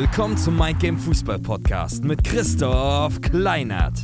Willkommen 0.00 0.38
zum 0.38 0.56
Mind 0.56 0.80
Game 0.80 0.96
Fußball 0.96 1.38
Podcast 1.40 2.04
mit 2.04 2.24
Christoph 2.24 3.20
Kleinert. 3.20 3.98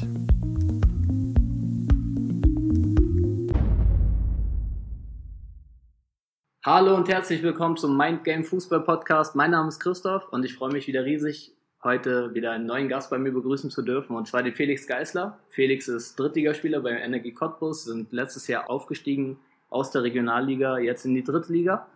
Hallo 6.63 6.97
und 6.97 7.09
herzlich 7.09 7.43
willkommen 7.43 7.79
zum 7.79 7.97
Mind 7.97 8.25
Game 8.25 8.45
Fußball 8.45 8.83
Podcast. 8.83 9.35
Mein 9.37 9.53
Name 9.53 9.69
ist 9.69 9.81
Christoph 9.81 10.29
und 10.29 10.45
ich 10.45 10.55
freue 10.55 10.71
mich 10.71 10.87
wieder 10.87 11.07
riesig, 11.07 11.55
heute 11.83 12.35
wieder 12.35 12.51
einen 12.51 12.67
neuen 12.67 12.91
Gast 12.91 13.09
bei 13.09 13.17
mir 13.17 13.33
begrüßen 13.33 13.71
zu 13.71 13.81
dürfen 13.81 14.17
und 14.17 14.29
zwar 14.29 14.43
den 14.43 14.55
Felix 14.55 14.87
Geisler. 14.87 15.39
Felix 15.49 15.89
ist 15.89 16.21
Drittligaspieler 16.21 16.81
beim 16.81 16.99
Energie 16.99 17.33
Cottbus, 17.33 17.85
sind 17.85 18.13
letztes 18.13 18.49
Jahr 18.49 18.69
aufgestiegen 18.69 19.39
aus 19.71 19.93
der 19.93 20.03
Regionalliga 20.03 20.77
jetzt 20.77 21.07
in 21.07 21.15
die 21.15 21.25
Drittliga 21.25 21.87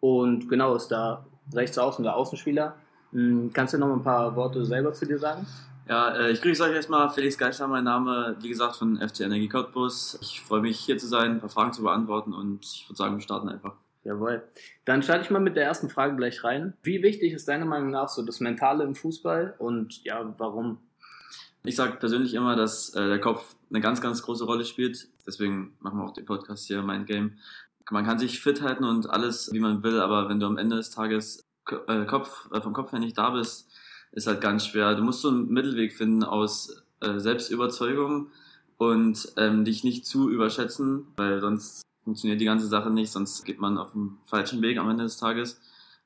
und 0.00 0.48
genau 0.48 0.74
ist 0.74 0.88
da 0.88 1.24
rechts 1.52 1.78
außen 1.78 2.02
der 2.02 2.16
Außenspieler. 2.16 2.74
Hm, 3.14 3.52
kannst 3.52 3.72
du 3.72 3.78
noch 3.78 3.92
ein 3.92 4.02
paar 4.02 4.34
Worte 4.36 4.64
selber 4.66 4.92
zu 4.92 5.06
dir 5.06 5.18
sagen? 5.18 5.46
Ja, 5.88 6.16
äh, 6.16 6.32
ich 6.32 6.42
grüße 6.42 6.64
euch 6.64 6.72
erstmal. 6.72 7.08
Felix 7.10 7.38
Geisler, 7.38 7.68
mein 7.68 7.84
Name, 7.84 8.36
wie 8.40 8.48
gesagt, 8.48 8.76
von 8.76 8.96
FC 8.96 9.20
Energie 9.20 9.48
Cottbus. 9.48 10.18
Ich 10.20 10.40
freue 10.40 10.60
mich, 10.60 10.80
hier 10.80 10.98
zu 10.98 11.06
sein, 11.06 11.32
ein 11.32 11.40
paar 11.40 11.48
Fragen 11.48 11.72
zu 11.72 11.82
beantworten 11.82 12.32
und 12.32 12.64
ich 12.64 12.86
würde 12.88 12.96
sagen, 12.96 13.16
wir 13.16 13.22
starten 13.22 13.48
einfach. 13.48 13.74
Jawohl. 14.02 14.42
Dann 14.84 15.02
starte 15.02 15.22
ich 15.22 15.30
mal 15.30 15.40
mit 15.40 15.56
der 15.56 15.64
ersten 15.64 15.88
Frage 15.88 16.16
gleich 16.16 16.42
rein. 16.42 16.74
Wie 16.82 17.02
wichtig 17.02 17.32
ist 17.32 17.48
deiner 17.48 17.66
Meinung 17.66 17.90
nach 17.90 18.08
so 18.08 18.22
das 18.22 18.40
Mentale 18.40 18.84
im 18.84 18.94
Fußball 18.94 19.54
und 19.58 20.02
ja, 20.04 20.34
warum? 20.36 20.78
Ich 21.62 21.76
sage 21.76 21.96
persönlich 21.96 22.34
immer, 22.34 22.56
dass 22.56 22.94
äh, 22.94 23.06
der 23.06 23.20
Kopf 23.20 23.54
eine 23.70 23.80
ganz, 23.80 24.00
ganz 24.00 24.22
große 24.22 24.44
Rolle 24.44 24.64
spielt. 24.64 25.08
Deswegen 25.26 25.76
machen 25.80 25.98
wir 25.98 26.04
auch 26.04 26.12
den 26.12 26.26
Podcast 26.26 26.66
hier, 26.66 26.82
Mind 26.82 27.06
Game. 27.06 27.38
Man 27.90 28.04
kann 28.04 28.18
sich 28.18 28.40
fit 28.40 28.60
halten 28.60 28.84
und 28.84 29.08
alles, 29.08 29.50
wie 29.52 29.60
man 29.60 29.82
will, 29.82 30.00
aber 30.00 30.28
wenn 30.28 30.40
du 30.40 30.46
am 30.46 30.58
Ende 30.58 30.76
des 30.76 30.90
Tages 30.90 31.44
äh, 31.88 32.04
Kopf, 32.04 32.48
äh, 32.52 32.60
vom 32.60 32.72
Kopf 32.72 32.92
her 32.92 32.98
nicht 32.98 33.18
da 33.18 33.30
bist, 33.30 33.68
ist 34.12 34.26
halt 34.26 34.40
ganz 34.40 34.66
schwer. 34.66 34.94
Du 34.94 35.02
musst 35.02 35.22
so 35.22 35.28
einen 35.28 35.48
Mittelweg 35.48 35.92
finden 35.92 36.24
aus 36.24 36.82
äh, 37.00 37.18
Selbstüberzeugung 37.18 38.28
und 38.78 39.32
ähm, 39.36 39.64
dich 39.64 39.84
nicht 39.84 40.06
zu 40.06 40.30
überschätzen, 40.30 41.06
weil 41.16 41.40
sonst 41.40 41.82
funktioniert 42.04 42.40
die 42.40 42.44
ganze 42.44 42.66
Sache 42.66 42.90
nicht, 42.90 43.10
sonst 43.10 43.44
geht 43.44 43.60
man 43.60 43.78
auf 43.78 43.92
dem 43.92 44.18
falschen 44.24 44.62
Weg 44.62 44.78
am 44.78 44.90
Ende 44.90 45.04
des 45.04 45.16
Tages. 45.16 45.60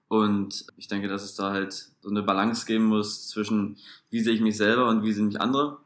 Und 0.09 0.67
ich 0.77 0.89
denke, 0.89 1.09
dass 1.09 1.23
es 1.23 1.35
da 1.35 1.53
halt 1.53 1.91
so 2.01 2.09
eine 2.09 2.23
Balance 2.23 2.67
geben 2.67 2.87
muss 2.87 3.29
zwischen, 3.29 3.77
wie 4.11 4.21
sehe 4.21 4.35
ich 4.35 4.41
mich 4.41 4.57
selber 4.57 4.89
und 4.89 5.03
wie 5.03 5.13
sehen 5.13 5.27
mich 5.27 5.41
andere. 5.41 5.79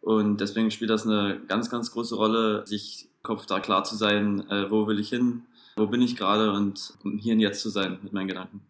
Und 0.00 0.40
deswegen 0.40 0.70
spielt 0.70 0.90
das 0.90 1.06
eine 1.06 1.40
ganz, 1.46 1.68
ganz 1.68 1.90
große 1.90 2.14
Rolle, 2.14 2.66
sich 2.66 3.08
Kopf 3.22 3.44
da 3.44 3.60
klar 3.60 3.84
zu 3.84 3.96
sein, 3.96 4.48
äh, 4.48 4.70
wo 4.70 4.86
will 4.86 4.98
ich 4.98 5.10
hin, 5.10 5.42
wo 5.76 5.86
bin 5.86 6.00
ich 6.00 6.16
gerade 6.16 6.52
und 6.52 6.94
um 7.04 7.18
hier 7.18 7.34
und 7.34 7.40
jetzt 7.40 7.60
zu 7.60 7.68
sein 7.68 7.98
mit 8.02 8.14
meinen 8.14 8.28
Gedanken. 8.28 8.62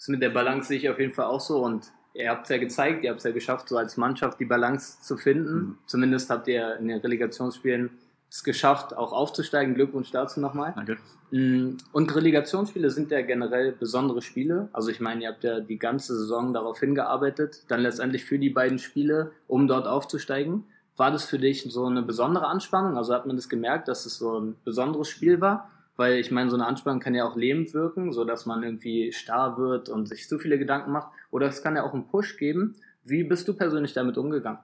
Das 0.00 0.08
mit 0.08 0.22
der 0.22 0.30
Balance 0.30 0.68
sehe 0.68 0.78
ich 0.78 0.88
auf 0.88 0.98
jeden 0.98 1.12
Fall 1.12 1.26
auch 1.26 1.40
so 1.40 1.62
und 1.62 1.92
ihr 2.14 2.30
habt 2.30 2.44
es 2.44 2.48
ja 2.48 2.56
gezeigt, 2.56 3.04
ihr 3.04 3.10
habt 3.10 3.18
es 3.18 3.24
ja 3.24 3.32
geschafft, 3.32 3.68
so 3.68 3.76
als 3.76 3.98
Mannschaft 3.98 4.40
die 4.40 4.46
Balance 4.46 5.02
zu 5.02 5.18
finden. 5.18 5.54
Mhm. 5.54 5.78
Zumindest 5.84 6.30
habt 6.30 6.48
ihr 6.48 6.76
in 6.76 6.88
den 6.88 7.00
Relegationsspielen 7.00 7.90
es 8.30 8.42
geschafft, 8.42 8.96
auch 8.96 9.12
aufzusteigen. 9.12 9.74
Glückwunsch 9.74 10.10
dazu 10.10 10.40
nochmal. 10.40 10.72
Danke. 10.74 10.96
Mm, 11.32 11.76
und 11.92 12.16
Relegationsspiele 12.16 12.88
sind 12.88 13.10
ja 13.10 13.20
generell 13.20 13.72
besondere 13.72 14.22
Spiele. 14.22 14.70
Also 14.72 14.88
ich 14.88 15.00
meine, 15.00 15.22
ihr 15.22 15.28
habt 15.28 15.44
ja 15.44 15.60
die 15.60 15.78
ganze 15.78 16.16
Saison 16.16 16.54
darauf 16.54 16.80
hingearbeitet, 16.80 17.64
dann 17.68 17.80
letztendlich 17.80 18.24
für 18.24 18.38
die 18.38 18.50
beiden 18.50 18.78
Spiele, 18.78 19.32
um 19.48 19.68
dort 19.68 19.86
aufzusteigen. 19.86 20.64
War 20.96 21.10
das 21.10 21.26
für 21.26 21.38
dich 21.38 21.64
so 21.68 21.84
eine 21.84 22.02
besondere 22.02 22.46
Anspannung? 22.46 22.96
Also 22.96 23.12
hat 23.12 23.26
man 23.26 23.36
das 23.36 23.50
gemerkt, 23.50 23.88
dass 23.88 24.06
es 24.06 24.16
so 24.16 24.38
ein 24.38 24.56
besonderes 24.64 25.08
Spiel 25.08 25.42
war? 25.42 25.68
Weil 26.00 26.14
ich 26.14 26.30
meine, 26.30 26.48
so 26.48 26.56
eine 26.56 26.66
Anspannung 26.66 27.00
kann 27.00 27.14
ja 27.14 27.24
auch 27.24 27.36
lähmend 27.36 27.74
wirken, 27.74 28.10
so 28.10 28.24
dass 28.24 28.46
man 28.46 28.62
irgendwie 28.62 29.12
starr 29.12 29.58
wird 29.58 29.90
und 29.90 30.08
sich 30.08 30.26
zu 30.28 30.38
viele 30.38 30.58
Gedanken 30.58 30.92
macht. 30.92 31.12
Oder 31.30 31.46
es 31.48 31.62
kann 31.62 31.76
ja 31.76 31.84
auch 31.84 31.92
einen 31.92 32.08
Push 32.08 32.38
geben. 32.38 32.76
Wie 33.04 33.22
bist 33.22 33.46
du 33.48 33.52
persönlich 33.54 33.92
damit 33.92 34.16
umgegangen? 34.16 34.60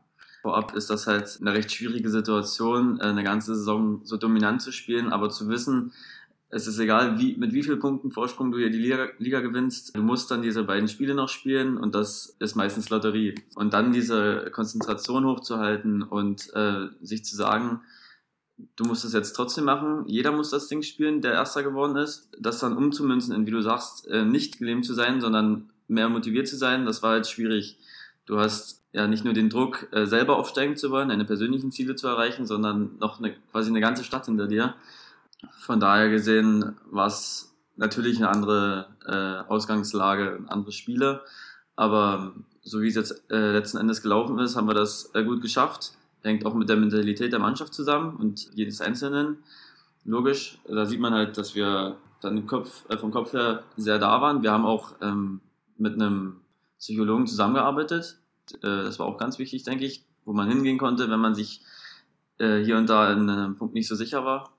vorab 0.47 0.77
ist 0.77 0.91
das 0.91 1.09
halt 1.09 1.39
eine 1.41 1.55
recht 1.55 1.73
schwierige 1.73 2.09
Situation, 2.09 3.01
äh, 3.01 3.07
eine 3.07 3.25
ganze 3.25 3.57
Saison 3.57 4.01
so 4.05 4.17
dominant 4.17 4.63
zu 4.63 4.71
spielen, 4.71 5.13
aber 5.13 5.29
zu 5.29 5.49
wissen, 5.49 5.93
es 6.51 6.69
ist 6.69 6.79
egal, 6.79 7.19
wie, 7.19 7.37
mit 7.37 7.53
wie 7.53 7.65
vielen 7.65 7.81
Punkten 7.81 8.13
Vorsprung 8.13 8.53
du 8.53 8.59
hier 8.59 8.71
die 8.71 8.79
Liga, 8.79 9.09
Liga 9.19 9.41
gewinnst, 9.41 9.97
du 9.97 10.03
musst 10.03 10.31
dann 10.31 10.43
diese 10.43 10.63
beiden 10.63 10.87
Spiele 10.87 11.17
noch 11.17 11.29
spielen 11.29 11.77
und 11.77 11.97
das 11.97 12.37
ist 12.39 12.55
meistens 12.55 12.89
Lotterie. 12.91 13.35
Und 13.57 13.75
dann 13.75 13.93
diese 13.93 14.49
Konzentration 14.53 15.27
hochzuhalten 15.27 16.05
und 16.05 16.49
äh, 16.55 16.87
sich 17.03 17.25
zu 17.25 17.35
sagen, 17.35 17.81
du 18.77 18.84
musst 18.84 19.05
es 19.05 19.12
jetzt 19.12 19.33
trotzdem 19.33 19.65
machen, 19.65 20.05
jeder 20.06 20.33
muss 20.33 20.50
das 20.50 20.69
Ding 20.69 20.83
spielen, 20.83 21.21
der 21.21 21.33
Erster 21.33 21.62
geworden 21.62 21.97
ist, 21.97 22.31
das 22.39 22.59
dann 22.59 22.77
umzumünzen 22.77 23.34
in, 23.34 23.47
wie 23.47 23.50
du 23.50 23.62
sagst, 23.62 24.06
äh, 24.09 24.25
nicht 24.25 24.59
gelähmt 24.59 24.84
zu 24.84 24.94
sein, 24.94 25.21
sondern 25.21 25.71
mehr 25.89 26.09
motiviert 26.09 26.49
zu 26.49 26.56
sein, 26.56 26.84
das 26.84 27.03
war 27.03 27.12
halt 27.12 27.27
schwierig. 27.27 27.78
Du 28.25 28.39
hast 28.39 28.83
ja 28.93 29.06
nicht 29.06 29.25
nur 29.25 29.34
den 29.34 29.50
Druck, 29.50 29.89
äh, 29.93 30.06
selber 30.06 30.37
aufsteigen 30.37 30.77
zu 30.77 30.91
wollen, 30.91 31.11
deine 31.11 31.25
persönlichen 31.25 31.71
Ziele 31.71 31.95
zu 31.95 32.09
erreichen, 32.09 32.47
sondern 32.47 32.97
noch 32.99 33.19
eine, 33.19 33.34
quasi 33.53 33.71
eine 33.71 33.81
ganze 33.81 34.05
Stadt 34.05 34.27
hinter 34.27 34.47
dir. 34.47 34.75
Von 35.59 35.81
daher 35.81 36.09
gesehen 36.09 36.77
war 36.91 37.06
es 37.06 37.55
natürlich 37.77 38.16
eine 38.16 38.31
andere 38.31 38.89
äh, 39.06 39.50
Ausgangslage, 39.50 40.43
andere 40.49 40.72
Spiele. 40.72 41.22
Aber 41.77 42.33
so 42.62 42.81
wie 42.81 42.89
es 42.89 42.95
jetzt 42.95 43.31
äh, 43.31 43.53
letzten 43.53 43.77
Endes 43.77 44.03
gelaufen 44.03 44.39
ist, 44.39 44.56
haben 44.56 44.66
wir 44.66 44.75
das 44.75 45.11
äh, 45.15 45.22
gut 45.22 45.43
geschafft. 45.43 45.93
Hängt 46.27 46.45
auch 46.45 46.55
mit 46.55 46.69
der 46.69 46.77
Mentalität 46.77 47.33
der 47.33 47.39
Mannschaft 47.39 47.73
zusammen 47.73 48.17
und 48.17 48.51
jedes 48.53 48.81
Einzelnen. 48.81 49.39
Logisch, 50.05 50.59
da 50.67 50.85
sieht 50.85 50.99
man 50.99 51.15
halt, 51.15 51.39
dass 51.39 51.55
wir 51.55 51.99
dann 52.21 52.47
Kopf, 52.47 52.85
äh, 52.89 52.99
vom 52.99 53.13
Kopf 53.13 53.33
her 53.33 53.63
sehr 53.77 54.01
da 54.01 54.21
waren. 54.21 54.43
Wir 54.43 54.51
haben 54.51 54.67
auch 54.67 54.95
ähm, 55.01 55.41
mit 55.79 55.95
einem 55.95 56.41
Psychologen 56.81 57.29
zusammengearbeitet. 57.29 58.19
Äh, 58.55 58.59
das 58.63 58.99
war 58.99 59.07
auch 59.07 59.19
ganz 59.19 59.39
wichtig, 59.39 59.63
denke 59.63 59.85
ich, 59.85 60.05
wo 60.25 60.33
man 60.33 60.49
hingehen 60.49 60.79
konnte, 60.79 61.09
wenn 61.09 61.21
man 61.21 61.37
sich 61.37 61.63
äh, 62.39 62.59
hier 62.59 62.77
und 62.77 62.89
da 62.89 63.13
in 63.13 63.31
einem 63.31 63.55
Punkt 63.55 63.75
nicht 63.75 63.87
so 63.87 63.95
sicher 63.95 64.25
war. 64.25 64.53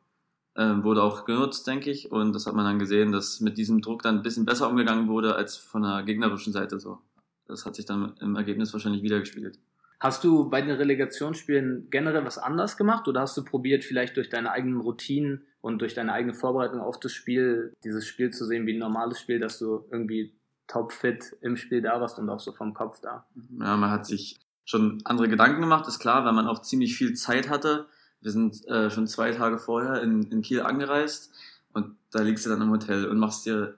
Äh, 0.56 0.84
wurde 0.84 1.04
auch 1.04 1.26
genutzt, 1.26 1.68
denke 1.68 1.92
ich. 1.92 2.14
Und 2.14 2.32
das 2.32 2.48
hat 2.48 2.56
man 2.56 2.64
dann 2.64 2.80
gesehen, 2.80 3.12
dass 3.12 3.42
mit 3.42 3.58
diesem 3.58 3.82
Druck 3.82 4.04
dann 4.04 4.16
ein 4.16 4.24
bisschen 4.24 4.46
besser 4.46 4.70
umgegangen 4.70 5.10
wurde 5.10 5.36
als 5.36 5.58
von 5.58 5.82
der 5.82 6.04
gegnerischen 6.04 6.54
Seite 6.54 6.80
so. 6.80 7.00
Das 7.46 7.66
hat 7.66 7.76
sich 7.76 7.86
dann 7.86 8.14
im 8.22 8.38
Ergebnis 8.38 8.72
wahrscheinlich 8.72 9.04
wiedergespiegelt. 9.04 9.60
Hast 10.00 10.24
du 10.24 10.50
bei 10.50 10.62
den 10.62 10.76
Relegationsspielen 10.76 11.88
generell 11.90 12.24
was 12.24 12.38
anders 12.38 12.78
gemacht 12.78 13.08
oder 13.08 13.22
hast 13.22 13.36
du 13.36 13.44
probiert, 13.44 13.84
vielleicht 13.84 14.16
durch 14.18 14.30
deine 14.30 14.52
eigenen 14.52 14.80
Routinen 14.80 15.48
und 15.62 15.82
durch 15.82 15.96
deine 15.96 16.14
eigene 16.14 16.36
Vorbereitung 16.36 16.82
auf 16.82 17.00
das 17.00 17.14
Spiel, 17.14 17.74
dieses 17.84 18.06
Spiel 18.06 18.30
zu 18.30 18.46
sehen 18.46 18.68
wie 18.68 18.74
ein 18.74 18.80
normales 18.80 19.20
Spiel, 19.20 19.40
dass 19.40 19.58
du 19.58 19.88
irgendwie 19.92 20.38
topfit 20.68 21.36
im 21.42 21.56
Spiel 21.56 21.82
da 21.82 22.00
warst 22.00 22.20
und 22.20 22.30
auch 22.30 22.40
so 22.40 22.52
vom 22.52 22.74
Kopf 22.74 23.00
da. 23.02 23.26
Ja, 23.60 23.76
man 23.76 23.90
hat 23.90 24.06
sich 24.06 24.40
schon 24.66 25.02
andere 25.06 25.30
Gedanken 25.30 25.62
gemacht, 25.62 25.88
ist 25.88 26.00
klar, 26.00 26.26
weil 26.26 26.34
man 26.34 26.48
auch 26.48 26.62
ziemlich 26.62 26.96
viel 26.96 27.14
Zeit 27.14 27.50
hatte. 27.50 27.88
Wir 28.22 28.32
sind 28.32 28.68
äh, 28.68 28.90
schon 28.92 29.08
zwei 29.08 29.32
Tage 29.32 29.58
vorher 29.58 30.02
in, 30.04 30.24
in 30.24 30.42
Kiel 30.42 30.62
angereist 30.62 31.34
und 31.74 31.96
da 32.12 32.22
liegst 32.22 32.46
du 32.46 32.50
dann 32.50 32.62
im 32.62 32.72
Hotel 32.72 33.06
und 33.06 33.18
machst 33.18 33.46
dir 33.46 33.78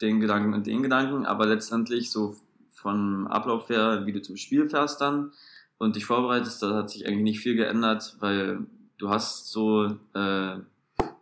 den 0.00 0.20
Gedanken 0.20 0.54
und 0.54 0.66
den 0.66 0.82
Gedanken, 0.82 1.24
aber 1.26 1.46
letztendlich 1.46 2.10
so 2.10 2.36
vom 2.76 3.26
Ablauf 3.26 3.68
her, 3.68 4.06
wie 4.06 4.12
du 4.12 4.22
zum 4.22 4.36
Spiel 4.36 4.68
fährst 4.68 5.00
dann 5.00 5.32
und 5.78 5.96
dich 5.96 6.06
vorbereitest, 6.06 6.62
da 6.62 6.74
hat 6.74 6.90
sich 6.90 7.06
eigentlich 7.06 7.22
nicht 7.22 7.40
viel 7.40 7.56
geändert, 7.56 8.16
weil 8.20 8.66
du 8.98 9.10
hast 9.10 9.50
so 9.50 9.84
äh, 10.14 10.56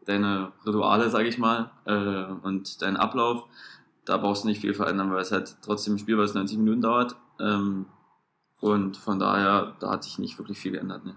deine 0.05 0.53
Rituale, 0.67 1.11
sag 1.11 1.27
ich 1.27 1.39
mal, 1.39 1.71
äh, 1.87 2.47
und 2.47 2.83
deinen 2.83 2.97
Ablauf 2.97 3.49
da 4.05 4.17
brauchst 4.19 4.45
du 4.45 4.49
nicht 4.49 4.61
viel 4.61 4.75
verändern, 4.75 5.11
weil 5.13 5.23
es 5.23 5.33
halt 5.33 5.57
trotzdem 5.63 5.95
ein 5.95 5.99
Spiel, 5.99 6.19
es 6.21 6.35
90 6.35 6.59
Minuten 6.59 6.83
dauert. 6.83 7.17
Ähm, 7.41 7.87
und 8.61 8.97
von 8.97 9.19
daher, 9.19 9.77
da 9.81 9.91
hat 9.91 10.05
sich 10.05 10.19
nicht 10.19 10.39
wirklich 10.39 10.59
viel 10.59 10.73
geändert. 10.73 11.05
Ne? 11.05 11.17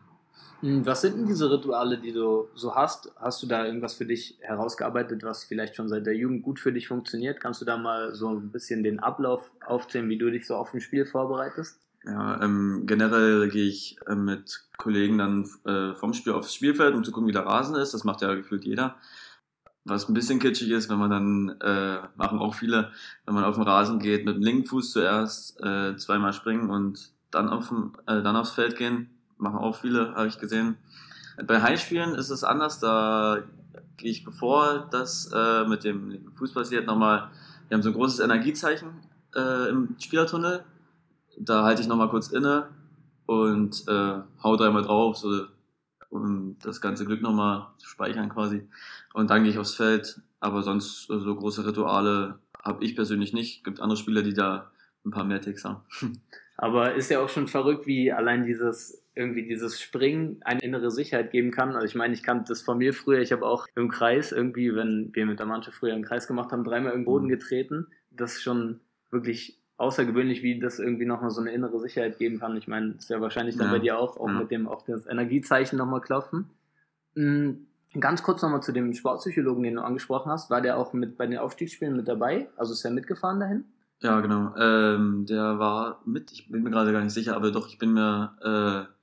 Hm, 0.62 0.85
was 0.85 1.01
sind 1.01 1.18
denn 1.18 1.28
diese 1.28 1.51
Rituale, 1.51 2.00
die 2.00 2.12
du 2.12 2.47
so 2.56 2.75
hast? 2.75 3.12
Hast 3.18 3.44
du 3.44 3.47
da 3.47 3.66
irgendwas 3.66 3.94
für 3.94 4.06
dich 4.06 4.38
herausgearbeitet, 4.41 5.24
was 5.24 5.44
vielleicht 5.44 5.75
schon 5.75 5.88
seit 5.88 6.06
der 6.06 6.15
Jugend 6.15 6.44
gut 6.44 6.59
für 6.59 6.74
dich 6.74 6.88
funktioniert? 6.88 7.39
Kannst 7.39 7.62
du 7.62 7.65
da 7.65 7.77
mal 7.77 8.15
so 8.15 8.30
ein 8.30 8.51
bisschen 8.51 8.83
den 8.83 9.00
Ablauf 9.00 9.51
aufzählen, 9.65 10.09
wie 10.09 10.18
du 10.18 10.31
dich 10.31 10.48
so 10.48 10.56
auf 10.56 10.74
ein 10.74 10.81
Spiel 10.81 11.06
vorbereitest? 11.06 11.80
Ja, 12.06 12.42
ähm, 12.42 12.83
generell 12.86 13.50
gehe 13.50 13.68
ich 13.68 13.98
äh, 14.07 14.15
mit 14.15 14.68
Kollegen 14.77 15.18
dann 15.18 15.50
äh, 15.65 15.94
vom 15.94 16.13
Spiel 16.13 16.33
aufs 16.33 16.54
Spielfeld, 16.54 16.95
um 16.95 17.04
zu 17.04 17.12
gucken, 17.12 17.27
wie 17.27 17.33
der 17.33 17.45
Rasen 17.45 17.75
ist. 17.75 17.94
Das 17.94 18.04
macht 18.04 18.21
ja 18.21 18.33
gefühlt 18.33 18.63
jeder 18.63 18.95
was 19.89 20.09
ein 20.09 20.13
bisschen 20.13 20.39
kitschig 20.39 20.69
ist, 20.71 20.89
wenn 20.89 21.00
man 21.00 21.09
dann, 21.09 21.56
äh, 21.62 22.00
machen 22.15 22.39
auch 22.39 22.56
viele, 22.56 22.92
wenn 23.25 23.33
man 23.33 23.44
auf 23.44 23.56
den 23.56 23.63
Rasen 23.63 24.00
geht, 24.00 24.25
mit 24.25 24.36
dem 24.36 24.44
linken 24.44 24.65
Fuß 24.65 24.92
zuerst 24.92 25.59
äh, 25.63 25.95
zweimal 25.95 26.33
springen 26.33 26.69
und 26.69 27.12
dann, 27.31 27.50
auf 27.50 27.71
äh, 28.06 28.21
dann 28.21 28.36
aufs 28.36 28.51
Feld 28.51 28.75
gehen. 28.75 29.17
Machen 29.38 29.60
auch 29.60 29.75
viele, 29.75 30.16
habe 30.16 30.28
ich 30.28 30.39
gesehen. 30.39 30.78
Bei 31.45 31.62
Highspielen 31.62 32.16
ist 32.16 32.30
es 32.30 32.44
anders, 32.44 32.80
da 32.80 33.44
gehe 33.98 34.12
ich 34.12 34.24
bevor 34.24 34.88
das 34.92 35.31
äh, 35.34 35.66
mit 35.66 35.84
dem 35.84 36.31
Fuß 36.36 36.54
passiert 36.54 36.88
nochmal, 36.88 37.30
wir 37.68 37.75
haben 37.75 37.81
so 37.81 37.89
ein 37.89 37.95
großes 37.95 38.19
Energiezeichen 38.19 38.89
äh, 39.36 39.69
im 39.69 39.95
Spielertunnel. 40.00 40.63
Da 41.38 41.63
halte 41.63 41.81
ich 41.81 41.88
nochmal 41.88 42.10
kurz 42.10 42.30
inne 42.30 42.69
und 43.25 43.84
äh, 43.88 44.22
hau 44.42 44.56
dreimal 44.56 44.84
drauf, 44.84 45.18
so 45.18 45.45
um 46.10 46.56
das 46.63 46.81
ganze 46.81 47.06
Glück 47.06 47.22
nochmal 47.22 47.68
zu 47.78 47.88
speichern 47.88 48.30
quasi. 48.30 48.68
Und 49.13 49.30
dann 49.30 49.44
gehe 49.44 49.51
ich 49.51 49.60
aufs 49.60 49.75
Feld. 49.75 50.22
Aber 50.40 50.62
sonst 50.62 51.07
so 51.07 51.36
große 51.36 51.66
Rituale 51.66 52.40
habe 52.63 52.83
ich 52.86 52.95
persönlich 52.95 53.33
nicht. 53.33 53.63
Gibt 53.63 53.81
andere 53.81 53.98
Spieler, 53.98 54.22
die 54.22 54.33
da 54.33 54.72
ein 55.06 55.12
paar 55.12 55.24
mehr 55.24 55.42
Ticks 55.42 55.66
haben. 55.66 55.81
Aber 56.57 56.95
ist 56.95 57.10
ja 57.10 57.19
auch 57.19 57.30
schon 57.30 57.48
verrückt, 57.48 57.86
wie 57.86 58.12
allein 58.12 58.45
dieses 58.45 59.04
irgendwie 59.18 59.48
dieses 59.48 59.81
Springen 59.81 60.38
eine 60.42 60.62
innere 60.62 60.92
Sicherheit 60.92 61.31
geben 61.31 61.52
kann. 61.52 61.74
Also 61.74 61.86
ich 61.86 61.96
meine, 61.96 62.14
ich 62.14 62.24
kannte 62.24 62.46
das 62.50 62.62
von 62.62 62.78
mir 62.78 62.94
früher. 62.94 63.19
Ich 63.19 63.31
habe 63.31 63.46
auch 63.46 63.68
im 63.75 63.90
Kreis 63.90 64.31
irgendwie, 64.31 64.74
wenn 64.75 65.10
wir 65.14 65.25
mit 65.25 65.40
der 65.40 65.46
Mannschaft 65.46 65.78
früher 65.78 65.94
im 65.94 66.04
Kreis 66.04 66.28
gemacht 66.28 66.52
haben, 66.52 66.64
dreimal 66.64 66.94
im 66.94 67.06
Boden 67.06 67.25
mhm. 67.25 67.31
getreten. 67.31 67.88
Das 68.12 68.34
ist 68.34 68.44
schon 68.44 68.80
wirklich 69.12 69.60
außergewöhnlich, 69.78 70.44
wie 70.44 70.60
das 70.60 70.80
irgendwie 70.80 71.06
nochmal 71.06 71.31
so 71.31 71.42
eine 71.42 71.52
innere 71.52 71.80
Sicherheit 71.80 72.18
geben 72.18 72.40
kann. 72.40 72.58
Ich 72.58 72.68
meine, 72.68 72.94
das 72.94 73.04
ist 73.04 73.10
ja 73.10 73.22
wahrscheinlich 73.22 73.58
dann 73.58 73.68
ja. 73.68 73.74
bei 73.74 73.80
dir 73.80 74.00
auch, 74.00 74.18
auch 74.18 74.28
ja. 74.28 74.40
mit 74.40 74.52
dem 74.52 74.68
auf 74.68 74.84
das 74.86 75.08
Energiezeichen 75.08 75.78
nochmal 75.78 76.02
klopfen. 76.02 76.50
Mhm. 77.16 77.68
Ganz 78.00 78.22
kurz 78.22 78.42
nochmal 78.42 78.62
zu 78.62 78.74
dem 78.74 78.94
Sportpsychologen, 78.94 79.64
den 79.64 79.75
du 79.75 79.81
angesprochen 79.81 80.31
hast. 80.31 80.50
War 80.50 80.62
der 80.62 80.78
auch 80.78 80.94
mit 80.94 81.18
bei 81.18 81.25
den 81.25 81.40
Aufstiegsspielen 81.40 81.96
mit 81.96 82.08
dabei? 82.08 82.50
Also 82.56 82.74
ist 82.74 82.86
er 82.86 82.92
mitgefahren 82.92 83.40
dahin? 83.40 83.66
Ja, 84.02 84.19
genau. 84.22 84.56
Ähm, 84.58 85.25
der 85.25 85.58
war 85.58 86.02
mit, 86.06 86.31
ich 86.31 86.52
bin 86.52 86.64
mir 86.64 86.69
gerade 86.69 86.92
gar 86.92 87.02
nicht 87.02 87.14
sicher, 87.14 87.36
aber 87.36 87.52
doch, 87.52 87.68
ich 87.68 87.80
bin 87.80 87.94
mir 87.94 88.88
äh, 88.88 88.96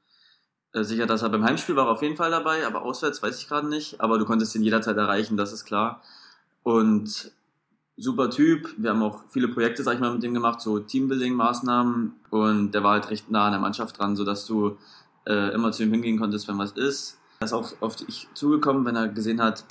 sicher, 0.82 1.06
dass 1.06 1.23
er 1.23 1.29
beim 1.29 1.44
Heimspiel 1.44 1.76
war 1.76 1.88
auf 1.88 2.03
jeden 2.03 2.17
Fall 2.17 2.31
dabei, 2.31 2.67
aber 2.67 2.82
auswärts 2.82 3.23
weiß 3.23 3.38
ich 3.41 3.49
gerade 3.49 3.69
nicht. 3.69 4.00
Aber 4.00 4.19
du 4.19 4.25
konntest 4.25 4.55
ihn 4.55 4.62
jederzeit 4.62 4.97
erreichen, 4.97 5.37
das 5.37 5.53
ist 5.53 5.65
klar. 5.65 6.03
Und 6.62 7.31
super 7.97 8.31
Typ. 8.31 8.75
Wir 8.76 8.91
haben 8.91 9.03
auch 9.03 9.21
viele 9.29 9.49
Projekte, 9.49 9.82
sag 9.82 9.94
ich 9.94 10.00
mal, 10.00 10.12
mit 10.12 10.23
dem 10.23 10.35
gemacht, 10.35 10.61
so 10.61 10.79
Teambuilding-Maßnahmen. 10.79 12.12
Und 12.31 12.73
der 12.73 12.82
war 12.82 12.93
halt 12.93 13.11
recht 13.11 13.31
nah 13.31 13.47
an 13.47 13.53
der 13.53 13.61
Mannschaft 13.61 13.99
dran, 13.99 14.17
sodass 14.17 14.47
du 14.47 14.76
äh, 15.26 15.55
immer 15.55 15.71
zu 15.71 15.85
ihm 15.85 15.93
hingehen 15.93 16.19
konntest, 16.19 16.49
wenn 16.49 16.59
was 16.59 16.73
ist. 16.73 17.19
Er 17.38 17.44
ist 17.44 17.53
auch 17.53 17.70
auf 17.81 17.94
dich 17.97 18.29
zugekommen, 18.35 18.85
wenn 18.85 18.97
er 18.97 19.09
gesehen 19.09 19.41
hat, 19.41 19.65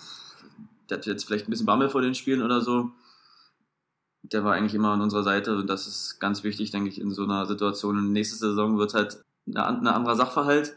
der 0.90 1.00
hat 1.00 1.06
jetzt 1.06 1.26
vielleicht 1.26 1.48
ein 1.48 1.52
bisschen 1.52 1.66
Bammel 1.66 1.90
vor 1.90 2.02
den 2.02 2.16
Spielen 2.16 2.42
oder 2.42 2.62
so 2.62 2.92
der 4.24 4.44
war 4.44 4.54
eigentlich 4.54 4.74
immer 4.74 4.92
an 4.92 5.02
unserer 5.02 5.24
Seite 5.24 5.56
und 5.56 5.68
das 5.68 5.86
ist 5.86 6.20
ganz 6.20 6.44
wichtig, 6.44 6.72
denke 6.72 6.90
ich, 6.90 7.00
in 7.00 7.12
so 7.12 7.24
einer 7.24 7.46
Situation. 7.46 7.98
Und 7.98 8.14
nächste 8.14 8.38
Saison 8.38 8.78
wird 8.78 8.94
halt 8.94 9.22
ein 9.48 9.58
anderer 9.58 10.16
Sachverhalt. 10.16 10.76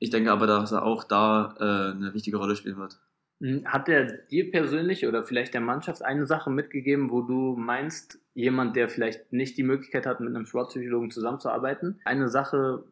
Ich 0.00 0.10
denke 0.10 0.32
aber, 0.32 0.46
dass 0.48 0.72
er 0.72 0.82
auch 0.82 1.04
da 1.04 1.54
äh, 1.60 1.96
eine 1.96 2.12
wichtige 2.14 2.38
Rolle 2.38 2.56
spielen 2.56 2.78
wird. 2.78 2.98
Hm, 3.40 3.64
hat 3.66 3.88
er 3.88 4.04
dir 4.04 4.50
persönlich 4.50 5.06
oder 5.06 5.24
vielleicht 5.24 5.54
der 5.54 5.60
Mannschaft 5.60 6.02
eine 6.02 6.26
Sache 6.26 6.50
mitgegeben, 6.50 7.10
wo 7.10 7.22
du 7.22 7.54
meinst, 7.56 8.18
jemand, 8.34 8.76
der 8.76 8.88
vielleicht 8.88 9.32
nicht 9.32 9.56
die 9.56 9.62
Möglichkeit 9.62 10.06
hat, 10.06 10.20
mit 10.20 10.34
einem 10.34 10.46
Sportpsychologen 10.46 11.10
zusammenzuarbeiten, 11.10 12.00
eine 12.04 12.28
Sache, 12.28 12.84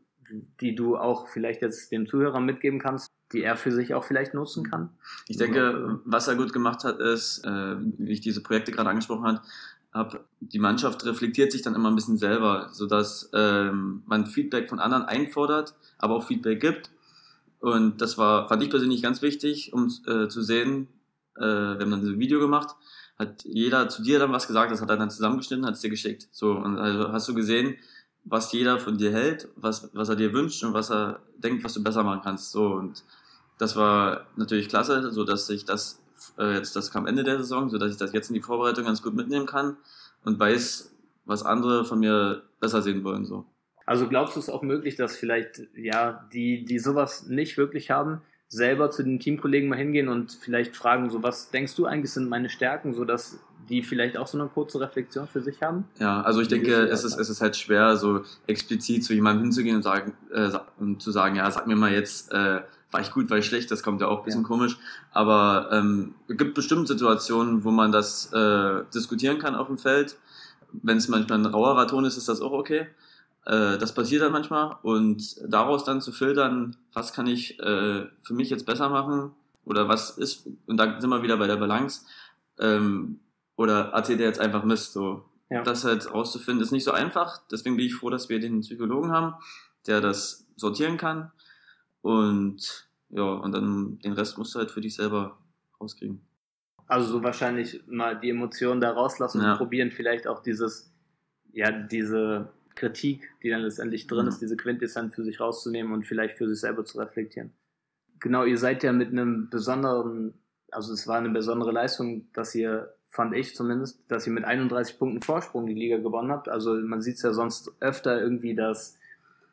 die 0.60 0.74
du 0.74 0.96
auch 0.96 1.28
vielleicht 1.28 1.62
jetzt 1.62 1.90
den 1.90 2.06
Zuhörern 2.06 2.44
mitgeben 2.44 2.78
kannst, 2.78 3.10
die 3.32 3.42
er 3.42 3.56
für 3.56 3.72
sich 3.72 3.94
auch 3.94 4.04
vielleicht 4.04 4.34
nutzen 4.34 4.68
kann? 4.68 4.90
Ich 5.26 5.38
denke, 5.38 6.00
was 6.04 6.28
er 6.28 6.36
gut 6.36 6.52
gemacht 6.52 6.84
hat, 6.84 7.00
ist, 7.00 7.44
äh, 7.44 7.76
wie 7.98 8.12
ich 8.12 8.20
diese 8.20 8.42
Projekte 8.42 8.72
gerade 8.72 8.90
angesprochen 8.90 9.40
habe, 9.94 10.20
die 10.40 10.58
Mannschaft 10.58 11.04
reflektiert 11.06 11.52
sich 11.52 11.62
dann 11.62 11.74
immer 11.74 11.90
ein 11.90 11.94
bisschen 11.94 12.18
selber, 12.18 12.68
sodass 12.72 13.30
ähm, 13.32 14.02
man 14.06 14.26
Feedback 14.26 14.68
von 14.68 14.78
anderen 14.78 15.04
einfordert, 15.04 15.74
aber 15.98 16.14
auch 16.16 16.26
Feedback 16.26 16.60
gibt. 16.60 16.90
Und 17.60 18.00
das 18.00 18.18
war, 18.18 18.48
fand 18.48 18.62
ich 18.62 18.70
persönlich 18.70 19.02
ganz 19.02 19.22
wichtig, 19.22 19.72
um 19.72 19.92
äh, 20.06 20.28
zu 20.28 20.42
sehen, 20.42 20.88
äh, 21.36 21.40
wir 21.40 21.80
haben 21.80 21.90
dann 21.90 22.04
so 22.04 22.12
ein 22.12 22.18
Video 22.18 22.38
gemacht, 22.38 22.76
hat 23.18 23.44
jeder 23.44 23.88
zu 23.88 24.02
dir 24.02 24.18
dann 24.18 24.32
was 24.32 24.46
gesagt, 24.46 24.70
das 24.70 24.80
hat 24.80 24.90
er 24.90 24.96
dann 24.96 25.10
zusammengeschnitten, 25.10 25.66
hat 25.66 25.74
es 25.74 25.80
dir 25.80 25.90
geschickt. 25.90 26.28
So, 26.30 26.52
und 26.52 26.78
also 26.78 27.12
hast 27.12 27.28
du 27.28 27.34
gesehen, 27.34 27.76
was 28.24 28.52
jeder 28.52 28.78
von 28.78 28.98
dir 28.98 29.12
hält, 29.12 29.48
was, 29.56 29.90
was 29.92 30.08
er 30.08 30.16
dir 30.16 30.32
wünscht 30.32 30.62
und 30.62 30.74
was 30.74 30.90
er 30.90 31.20
denkt, 31.36 31.64
was 31.64 31.74
du 31.74 31.82
besser 31.82 32.04
machen 32.04 32.20
kannst. 32.22 32.52
So, 32.52 32.66
und 32.66 33.02
das 33.58 33.74
war 33.74 34.26
natürlich 34.36 34.68
klasse, 34.68 35.10
so 35.10 35.24
dass 35.24 35.48
ich 35.50 35.64
das 35.64 36.00
äh, 36.38 36.54
jetzt, 36.54 36.76
das 36.76 36.90
kam 36.90 37.06
Ende 37.06 37.24
der 37.24 37.38
Saison, 37.38 37.68
so 37.70 37.78
dass 37.78 37.90
ich 37.90 37.96
das 37.96 38.12
jetzt 38.12 38.28
in 38.28 38.34
die 38.34 38.42
Vorbereitung 38.42 38.84
ganz 38.84 39.02
gut 39.02 39.14
mitnehmen 39.14 39.46
kann 39.46 39.76
und 40.24 40.38
weiß, 40.38 40.92
was 41.24 41.42
andere 41.42 41.84
von 41.84 41.98
mir 41.98 42.42
besser 42.60 42.82
sehen 42.82 43.04
wollen, 43.04 43.24
so. 43.24 43.44
Also 43.88 44.06
glaubst 44.06 44.36
du 44.36 44.40
es 44.40 44.50
auch 44.50 44.60
möglich, 44.60 44.96
dass 44.96 45.16
vielleicht, 45.16 45.62
ja, 45.74 46.28
die, 46.30 46.66
die 46.66 46.78
sowas 46.78 47.26
nicht 47.26 47.56
wirklich 47.56 47.90
haben, 47.90 48.20
selber 48.46 48.90
zu 48.90 49.02
den 49.02 49.18
Teamkollegen 49.18 49.66
mal 49.66 49.78
hingehen 49.78 50.08
und 50.08 50.30
vielleicht 50.30 50.76
fragen, 50.76 51.08
so 51.08 51.22
was 51.22 51.50
denkst 51.50 51.74
du 51.74 51.86
eigentlich 51.86 52.12
sind 52.12 52.28
meine 52.28 52.50
Stärken, 52.50 52.92
so 52.92 53.06
dass 53.06 53.40
die 53.70 53.82
vielleicht 53.82 54.18
auch 54.18 54.26
so 54.26 54.38
eine 54.38 54.50
kurze 54.50 54.78
Reflexion 54.78 55.26
für 55.26 55.40
sich 55.40 55.62
haben? 55.62 55.84
Ja, 55.98 56.20
also 56.20 56.42
ich 56.42 56.48
denke, 56.48 56.74
es 56.74 57.02
ist, 57.02 57.18
es 57.18 57.30
ist 57.30 57.40
halt 57.40 57.56
schwer, 57.56 57.96
so 57.96 58.24
explizit 58.46 59.04
zu 59.04 59.14
jemandem 59.14 59.44
hinzugehen 59.44 59.76
und, 59.76 59.82
sagen, 59.82 60.12
äh, 60.34 60.50
und 60.78 61.00
zu 61.00 61.10
sagen, 61.10 61.36
ja, 61.36 61.50
sag 61.50 61.66
mir 61.66 61.76
mal 61.76 61.90
jetzt, 61.90 62.30
äh, 62.30 62.60
war 62.90 63.00
ich 63.00 63.10
gut, 63.10 63.30
war 63.30 63.38
ich 63.38 63.46
schlecht, 63.46 63.70
das 63.70 63.82
kommt 63.82 64.02
ja 64.02 64.08
auch 64.08 64.18
ein 64.18 64.24
bisschen 64.24 64.42
ja. 64.42 64.48
komisch. 64.48 64.76
Aber 65.12 65.70
ähm, 65.72 66.14
es 66.28 66.36
gibt 66.36 66.52
bestimmt 66.52 66.88
Situationen, 66.88 67.64
wo 67.64 67.70
man 67.70 67.90
das 67.90 68.34
äh, 68.34 68.82
diskutieren 68.94 69.38
kann 69.38 69.54
auf 69.54 69.68
dem 69.68 69.78
Feld. 69.78 70.18
Wenn 70.72 70.98
es 70.98 71.08
manchmal 71.08 71.38
ein 71.38 71.46
rauerer 71.46 71.86
Ton 71.86 72.04
ist, 72.04 72.18
ist 72.18 72.28
das 72.28 72.42
auch 72.42 72.52
okay. 72.52 72.86
Äh, 73.48 73.78
das 73.78 73.94
passiert 73.94 74.22
dann 74.22 74.32
manchmal. 74.32 74.76
Und 74.82 75.36
daraus 75.42 75.84
dann 75.84 76.02
zu 76.02 76.12
filtern, 76.12 76.76
was 76.92 77.14
kann 77.14 77.26
ich 77.26 77.58
äh, 77.58 78.06
für 78.22 78.34
mich 78.34 78.50
jetzt 78.50 78.66
besser 78.66 78.90
machen 78.90 79.32
oder 79.64 79.88
was 79.88 80.10
ist, 80.10 80.46
und 80.66 80.76
da 80.76 81.00
sind 81.00 81.10
wir 81.10 81.22
wieder 81.22 81.38
bei 81.38 81.46
der 81.46 81.56
Balance, 81.56 82.02
ähm, 82.58 83.20
oder 83.56 83.90
erzählt 83.92 84.20
er 84.20 84.26
jetzt 84.26 84.40
einfach 84.40 84.64
Mist. 84.64 84.92
So. 84.92 85.24
Ja. 85.50 85.62
Das 85.62 85.84
halt 85.84 86.12
rauszufinden, 86.12 86.62
ist 86.62 86.72
nicht 86.72 86.84
so 86.84 86.92
einfach. 86.92 87.40
Deswegen 87.50 87.76
bin 87.76 87.86
ich 87.86 87.94
froh, 87.94 88.10
dass 88.10 88.28
wir 88.28 88.38
den 88.38 88.60
Psychologen 88.60 89.12
haben, 89.12 89.34
der 89.86 90.02
das 90.02 90.46
sortieren 90.56 90.98
kann. 90.98 91.32
Und 92.02 92.88
ja, 93.08 93.22
und 93.22 93.52
dann 93.52 93.98
den 94.00 94.12
Rest 94.12 94.36
musst 94.36 94.54
du 94.54 94.58
halt 94.58 94.70
für 94.70 94.82
dich 94.82 94.94
selber 94.94 95.38
rauskriegen. 95.80 96.20
Also 96.86 97.12
so 97.12 97.22
wahrscheinlich 97.22 97.82
mal 97.86 98.18
die 98.20 98.30
Emotionen 98.30 98.80
da 98.80 98.90
rauslassen 98.90 99.40
ja. 99.40 99.52
und 99.52 99.58
probieren, 99.58 99.90
vielleicht 99.90 100.26
auch 100.26 100.42
dieses, 100.42 100.92
ja, 101.52 101.70
diese 101.70 102.50
Kritik, 102.78 103.30
die 103.42 103.50
dann 103.50 103.62
letztendlich 103.62 104.06
drin 104.06 104.22
mhm. 104.22 104.28
ist, 104.28 104.40
diese 104.40 104.56
Quintessenz 104.56 105.14
für 105.14 105.24
sich 105.24 105.40
rauszunehmen 105.40 105.92
und 105.92 106.06
vielleicht 106.06 106.38
für 106.38 106.48
sich 106.48 106.60
selber 106.60 106.84
zu 106.84 106.98
reflektieren. 106.98 107.52
Genau, 108.20 108.44
ihr 108.44 108.58
seid 108.58 108.82
ja 108.82 108.92
mit 108.92 109.10
einem 109.10 109.50
besonderen, 109.50 110.34
also 110.70 110.92
es 110.92 111.06
war 111.06 111.18
eine 111.18 111.30
besondere 111.30 111.72
Leistung, 111.72 112.26
dass 112.32 112.54
ihr 112.54 112.94
fand 113.10 113.34
ich 113.34 113.56
zumindest, 113.56 114.00
dass 114.08 114.26
ihr 114.26 114.32
mit 114.32 114.44
31 114.44 114.98
Punkten 114.98 115.22
Vorsprung 115.22 115.66
die 115.66 115.74
Liga 115.74 115.96
gewonnen 115.96 116.30
habt. 116.30 116.48
Also 116.48 116.74
man 116.74 117.00
sieht 117.00 117.16
es 117.16 117.22
ja 117.22 117.32
sonst 117.32 117.72
öfter 117.80 118.20
irgendwie, 118.20 118.54
dass 118.54 118.98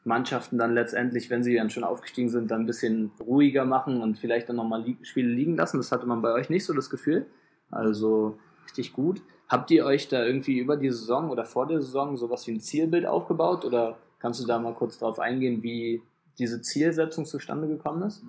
Mannschaften 0.04 0.57
dann 0.57 0.74
letztendlich, 0.74 1.30
wenn 1.30 1.44
sie 1.44 1.56
dann 1.56 1.69
schon 1.69 1.83
aufgestiegen 1.83 2.30
sind, 2.30 2.51
dann 2.51 2.62
ein 2.62 2.66
bisschen 2.66 3.12
ruhiger 3.19 3.66
machen 3.66 4.01
und 4.01 4.19
vielleicht 4.19 4.50
dann 4.50 4.57
nochmal 4.57 4.86
Spiele 5.01 5.30
liegen 5.30 5.56
lassen. 5.56 5.77
Das 5.77 5.92
hatte 5.92 6.06
man 6.06 6.22
bei 6.22 6.33
euch 6.33 6.50
nicht 6.50 6.66
so 6.66 6.74
das 6.74 6.89
Gefühl. 6.89 7.25
Also 7.72 8.38
richtig 8.65 8.94
gut. 8.94 9.22
Habt 9.47 9.71
ihr 9.71 9.85
euch 9.85 10.07
da 10.07 10.25
irgendwie 10.25 10.57
über 10.57 10.77
die 10.77 10.91
Saison 10.91 11.29
oder 11.29 11.45
vor 11.45 11.67
der 11.67 11.81
Saison 11.81 12.17
sowas 12.17 12.47
wie 12.47 12.51
ein 12.51 12.61
Zielbild 12.61 13.05
aufgebaut 13.05 13.63
oder 13.63 13.97
kannst 14.19 14.41
du 14.41 14.47
da 14.47 14.57
mal 14.57 14.73
kurz 14.73 14.97
drauf 14.97 15.19
eingehen, 15.19 15.61
wie 15.61 16.01
diese 16.37 16.61
Zielsetzung 16.61 17.25
zustande 17.25 17.67
gekommen 17.67 18.03
ist? 18.03 18.23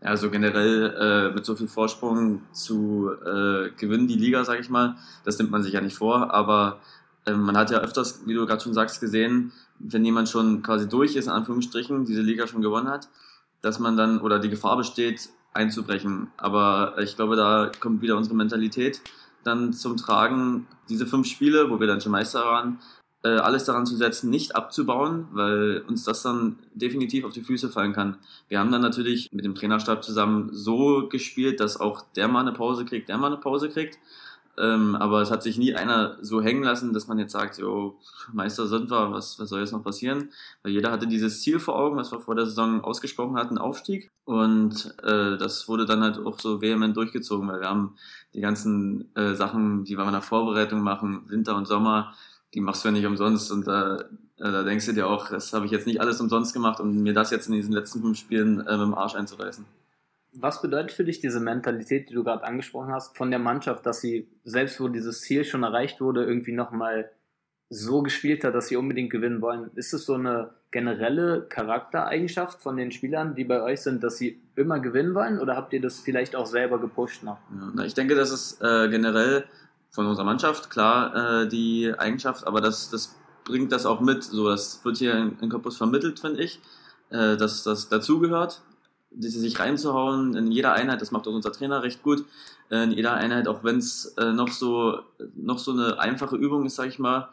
Ja, 0.00 0.08
also 0.08 0.30
generell 0.30 0.94
äh, 1.30 1.34
mit 1.34 1.44
so 1.44 1.54
viel 1.56 1.68
Vorsprung 1.68 2.42
zu 2.52 3.10
äh, 3.12 3.70
gewinnen 3.76 4.06
die 4.06 4.16
Liga, 4.16 4.44
sage 4.44 4.60
ich 4.60 4.70
mal, 4.70 4.96
das 5.24 5.38
nimmt 5.38 5.50
man 5.50 5.62
sich 5.62 5.74
ja 5.74 5.80
nicht 5.80 5.96
vor, 5.96 6.32
aber 6.32 6.80
äh, 7.26 7.32
man 7.32 7.56
hat 7.56 7.70
ja 7.70 7.78
öfters, 7.78 8.26
wie 8.26 8.34
du 8.34 8.46
gerade 8.46 8.62
schon 8.62 8.74
sagst, 8.74 9.00
gesehen, 9.00 9.52
wenn 9.78 10.04
jemand 10.04 10.28
schon 10.28 10.62
quasi 10.62 10.88
durch 10.88 11.16
ist, 11.16 11.26
in 11.26 11.32
Anführungsstrichen, 11.32 12.04
diese 12.04 12.22
Liga 12.22 12.46
schon 12.46 12.62
gewonnen 12.62 12.88
hat, 12.88 13.08
dass 13.60 13.78
man 13.78 13.96
dann 13.96 14.20
oder 14.20 14.38
die 14.38 14.50
Gefahr 14.50 14.76
besteht, 14.76 15.28
einzubrechen. 15.52 16.28
Aber 16.36 16.94
ich 16.98 17.16
glaube, 17.16 17.36
da 17.36 17.70
kommt 17.80 18.00
wieder 18.02 18.16
unsere 18.16 18.34
Mentalität 18.34 19.00
dann 19.44 19.72
zum 19.72 19.96
Tragen, 19.96 20.66
diese 20.88 21.06
fünf 21.06 21.26
Spiele, 21.26 21.70
wo 21.70 21.80
wir 21.80 21.86
dann 21.86 22.00
schon 22.00 22.12
Meister 22.12 22.44
waren, 22.44 22.78
äh, 23.24 23.28
alles 23.28 23.64
daran 23.64 23.86
zu 23.86 23.96
setzen, 23.96 24.30
nicht 24.30 24.56
abzubauen, 24.56 25.28
weil 25.32 25.84
uns 25.86 26.04
das 26.04 26.22
dann 26.22 26.58
definitiv 26.74 27.24
auf 27.24 27.32
die 27.32 27.42
Füße 27.42 27.68
fallen 27.70 27.92
kann. 27.92 28.18
Wir 28.48 28.58
haben 28.58 28.72
dann 28.72 28.82
natürlich 28.82 29.30
mit 29.32 29.44
dem 29.44 29.54
Trainerstab 29.54 30.02
zusammen 30.02 30.50
so 30.52 31.08
gespielt, 31.08 31.60
dass 31.60 31.78
auch 31.78 32.02
der 32.16 32.28
mal 32.28 32.40
eine 32.40 32.52
Pause 32.52 32.84
kriegt, 32.84 33.08
der 33.08 33.18
mal 33.18 33.28
eine 33.28 33.36
Pause 33.36 33.68
kriegt. 33.68 33.98
Ähm, 34.58 34.94
aber 34.96 35.22
es 35.22 35.30
hat 35.30 35.42
sich 35.42 35.56
nie 35.56 35.74
einer 35.74 36.18
so 36.20 36.42
hängen 36.42 36.62
lassen, 36.62 36.92
dass 36.92 37.08
man 37.08 37.18
jetzt 37.18 37.32
sagt, 37.32 37.58
jo, 37.58 37.98
Meister 38.32 38.66
sind 38.66 38.90
wir, 38.90 39.10
was, 39.10 39.38
was 39.38 39.48
soll 39.48 39.60
jetzt 39.60 39.72
noch 39.72 39.82
passieren? 39.82 40.30
Weil 40.62 40.72
jeder 40.72 40.92
hatte 40.92 41.06
dieses 41.06 41.40
Ziel 41.40 41.58
vor 41.58 41.76
Augen, 41.76 41.96
was 41.96 42.12
wir 42.12 42.20
vor 42.20 42.34
der 42.34 42.44
Saison 42.44 42.84
ausgesprochen 42.84 43.36
hatten, 43.36 43.56
Aufstieg. 43.56 44.10
Und 44.24 44.94
äh, 45.02 45.38
das 45.38 45.68
wurde 45.68 45.86
dann 45.86 46.02
halt 46.02 46.18
auch 46.18 46.38
so 46.38 46.60
vehement 46.60 46.96
durchgezogen, 46.96 47.48
weil 47.48 47.60
wir 47.60 47.68
haben 47.68 47.96
die 48.34 48.40
ganzen 48.40 49.14
äh, 49.16 49.34
Sachen, 49.34 49.84
die 49.84 49.96
wir 49.96 50.04
in 50.04 50.12
der 50.12 50.22
Vorbereitung 50.22 50.82
machen, 50.82 51.24
Winter 51.28 51.56
und 51.56 51.66
Sommer, 51.66 52.12
die 52.54 52.60
machst 52.60 52.84
du 52.84 52.88
ja 52.88 52.92
nicht 52.92 53.06
umsonst. 53.06 53.50
Und 53.50 53.66
da, 53.66 53.96
äh, 53.96 54.04
da 54.36 54.62
denkst 54.64 54.84
du 54.86 54.92
dir 54.92 55.06
auch, 55.06 55.30
das 55.30 55.54
habe 55.54 55.64
ich 55.64 55.72
jetzt 55.72 55.86
nicht 55.86 56.00
alles 56.00 56.20
umsonst 56.20 56.52
gemacht, 56.52 56.78
um 56.78 57.02
mir 57.02 57.14
das 57.14 57.30
jetzt 57.30 57.48
in 57.48 57.54
diesen 57.54 57.72
letzten 57.72 58.02
fünf 58.02 58.18
Spielen 58.18 58.60
äh, 58.60 58.76
mit 58.76 58.86
dem 58.86 58.94
Arsch 58.94 59.14
einzureißen. 59.14 59.64
Was 60.34 60.62
bedeutet 60.62 60.92
für 60.92 61.04
dich 61.04 61.20
diese 61.20 61.40
Mentalität, 61.40 62.08
die 62.08 62.14
du 62.14 62.24
gerade 62.24 62.44
angesprochen 62.44 62.92
hast, 62.92 63.16
von 63.16 63.30
der 63.30 63.38
Mannschaft, 63.38 63.84
dass 63.84 64.00
sie, 64.00 64.28
selbst 64.44 64.80
wo 64.80 64.88
dieses 64.88 65.20
Ziel 65.20 65.44
schon 65.44 65.62
erreicht 65.62 66.00
wurde, 66.00 66.24
irgendwie 66.24 66.52
nochmal 66.52 67.10
so 67.68 68.02
gespielt 68.02 68.44
hat, 68.44 68.54
dass 68.54 68.68
sie 68.68 68.76
unbedingt 68.76 69.10
gewinnen 69.10 69.40
wollen? 69.40 69.70
Ist 69.74 69.94
es 69.94 70.04
so 70.04 70.14
eine 70.14 70.50
generelle 70.70 71.46
Charaktereigenschaft 71.48 72.60
von 72.60 72.76
den 72.76 72.90
Spielern, 72.90 73.34
die 73.34 73.44
bei 73.44 73.62
euch 73.62 73.80
sind, 73.80 74.02
dass 74.02 74.18
sie 74.18 74.42
immer 74.56 74.80
gewinnen 74.80 75.14
wollen? 75.14 75.38
Oder 75.38 75.56
habt 75.56 75.72
ihr 75.72 75.80
das 75.80 76.00
vielleicht 76.00 76.36
auch 76.36 76.46
selber 76.46 76.78
gepusht 76.80 77.22
noch? 77.22 77.38
Ja, 77.76 77.84
ich 77.84 77.94
denke, 77.94 78.14
das 78.14 78.30
ist 78.30 78.60
äh, 78.62 78.88
generell 78.88 79.44
von 79.90 80.06
unserer 80.06 80.24
Mannschaft, 80.24 80.70
klar, 80.70 81.42
äh, 81.42 81.48
die 81.48 81.92
Eigenschaft, 81.96 82.46
aber 82.46 82.60
das, 82.60 82.90
das 82.90 83.14
bringt 83.44 83.72
das 83.72 83.86
auch 83.86 84.00
mit. 84.00 84.24
So, 84.24 84.48
das 84.48 84.84
wird 84.84 84.96
hier 84.96 85.14
in, 85.14 85.38
in 85.40 85.50
Cottbus 85.50 85.76
vermittelt, 85.76 86.20
finde 86.20 86.42
ich, 86.42 86.60
äh, 87.10 87.36
dass 87.36 87.62
das 87.62 87.88
dazugehört, 87.88 88.62
sich 89.18 89.58
reinzuhauen 89.58 90.34
in 90.34 90.50
jeder 90.50 90.72
Einheit. 90.72 91.00
Das 91.00 91.10
macht 91.10 91.26
auch 91.26 91.32
unser 91.32 91.52
Trainer 91.52 91.82
recht 91.82 92.02
gut. 92.02 92.24
Äh, 92.70 92.84
in 92.84 92.92
jeder 92.92 93.14
Einheit, 93.14 93.48
auch 93.48 93.64
wenn 93.64 93.78
es 93.78 94.14
äh, 94.18 94.32
noch 94.32 94.48
so 94.48 95.00
noch 95.34 95.58
so 95.58 95.72
eine 95.72 95.98
einfache 95.98 96.36
Übung 96.36 96.64
ist, 96.66 96.76
sag 96.76 96.88
ich 96.88 96.98
mal, 96.98 97.28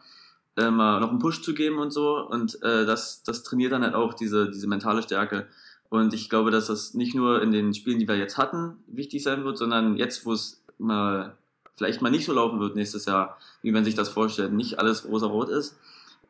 äh, 0.56 0.70
mal 0.70 1.00
noch 1.00 1.10
einen 1.10 1.18
Push 1.18 1.42
zu 1.42 1.54
geben 1.54 1.78
und 1.78 1.90
so. 1.90 2.18
Und 2.18 2.58
das, 2.62 3.22
das 3.22 3.42
trainiert 3.42 3.72
dann 3.72 3.82
halt 3.82 3.94
auch 3.94 4.14
diese, 4.14 4.50
diese 4.50 4.68
mentale 4.68 5.02
Stärke. 5.02 5.46
Und 5.88 6.14
ich 6.14 6.30
glaube, 6.30 6.50
dass 6.50 6.68
das 6.68 6.94
nicht 6.94 7.14
nur 7.14 7.42
in 7.42 7.50
den 7.50 7.74
Spielen, 7.74 7.98
die 7.98 8.06
wir 8.06 8.16
jetzt 8.16 8.38
hatten, 8.38 8.76
wichtig 8.86 9.22
sein 9.22 9.44
wird, 9.44 9.58
sondern 9.58 9.96
jetzt, 9.96 10.24
wo 10.24 10.32
es 10.32 10.62
mal 10.78 11.36
vielleicht 11.74 12.02
mal 12.02 12.10
nicht 12.10 12.26
so 12.26 12.32
laufen 12.32 12.60
wird 12.60 12.76
nächstes 12.76 13.06
Jahr, 13.06 13.38
wie 13.62 13.72
man 13.72 13.84
sich 13.84 13.94
das 13.94 14.10
vorstellt, 14.10 14.52
nicht 14.52 14.78
alles 14.78 15.06
rosa-rot 15.06 15.48
ist, 15.48 15.78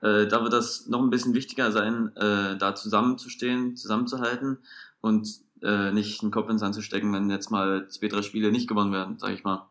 äh, 0.01 0.27
da 0.27 0.43
wird 0.43 0.53
das 0.53 0.87
noch 0.87 1.01
ein 1.01 1.11
bisschen 1.11 1.35
wichtiger 1.35 1.73
sein, 1.73 2.15
äh, 2.17 2.57
da 2.57 2.75
zusammenzustehen, 2.75 3.77
zusammenzuhalten 3.77 4.59
und 5.01 5.29
äh, 5.63 5.93
nicht 5.93 6.23
einen 6.23 6.31
Kopf 6.31 6.49
ins 6.49 6.61
Sand 6.61 6.75
zu 6.75 6.83
stecken, 6.83 7.13
wenn 7.13 7.31
jetzt 7.31 7.51
mal 7.51 7.89
zwei, 7.89 8.09
drei 8.09 8.23
Spiele 8.23 8.51
nicht 8.51 8.69
gewonnen 8.69 8.93
werden, 8.93 9.19
sage 9.19 9.35
ich 9.35 9.45
mal. 9.45 9.69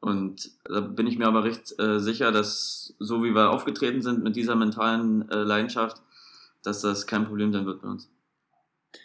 Und 0.00 0.50
da 0.64 0.80
bin 0.80 1.06
ich 1.06 1.18
mir 1.18 1.26
aber 1.26 1.44
recht 1.44 1.78
äh, 1.78 1.98
sicher, 1.98 2.32
dass 2.32 2.94
so 2.98 3.22
wie 3.24 3.34
wir 3.34 3.50
aufgetreten 3.50 4.02
sind 4.02 4.22
mit 4.22 4.36
dieser 4.36 4.54
mentalen 4.54 5.28
äh, 5.30 5.36
Leidenschaft, 5.36 6.02
dass 6.62 6.80
das 6.80 7.06
kein 7.06 7.26
Problem 7.26 7.52
sein 7.52 7.66
wird 7.66 7.82
bei 7.82 7.88
uns. 7.88 8.10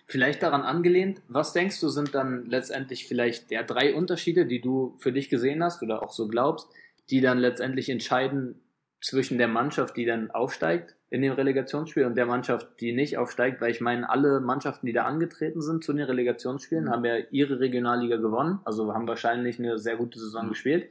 Vielleicht 0.05 0.41
daran 0.43 0.61
angelehnt, 0.61 1.21
was 1.27 1.53
denkst 1.53 1.79
du, 1.79 1.89
sind 1.89 2.15
dann 2.15 2.45
letztendlich 2.45 3.07
vielleicht 3.07 3.51
der 3.51 3.63
drei 3.63 3.93
Unterschiede, 3.93 4.45
die 4.45 4.61
du 4.61 4.95
für 4.99 5.11
dich 5.11 5.29
gesehen 5.29 5.63
hast 5.63 5.81
oder 5.81 6.03
auch 6.03 6.11
so 6.11 6.27
glaubst, 6.27 6.69
die 7.09 7.21
dann 7.21 7.39
letztendlich 7.39 7.89
entscheiden 7.89 8.61
zwischen 9.01 9.37
der 9.37 9.47
Mannschaft, 9.47 9.97
die 9.97 10.05
dann 10.05 10.31
aufsteigt 10.31 10.95
in 11.09 11.21
dem 11.21 11.33
Relegationsspiel 11.33 12.05
und 12.05 12.15
der 12.15 12.25
Mannschaft, 12.25 12.67
die 12.79 12.93
nicht 12.93 13.17
aufsteigt, 13.17 13.59
weil 13.59 13.71
ich 13.71 13.81
meine, 13.81 14.09
alle 14.09 14.39
Mannschaften, 14.39 14.85
die 14.85 14.93
da 14.93 15.03
angetreten 15.03 15.61
sind 15.61 15.83
zu 15.83 15.91
den 15.91 16.05
Relegationsspielen, 16.05 16.85
mhm. 16.85 16.89
haben 16.89 17.05
ja 17.05 17.17
ihre 17.31 17.59
Regionalliga 17.59 18.15
gewonnen, 18.15 18.59
also 18.63 18.93
haben 18.93 19.07
wahrscheinlich 19.07 19.59
eine 19.59 19.77
sehr 19.77 19.97
gute 19.97 20.19
Saison 20.19 20.45
mhm. 20.45 20.49
gespielt. 20.49 20.89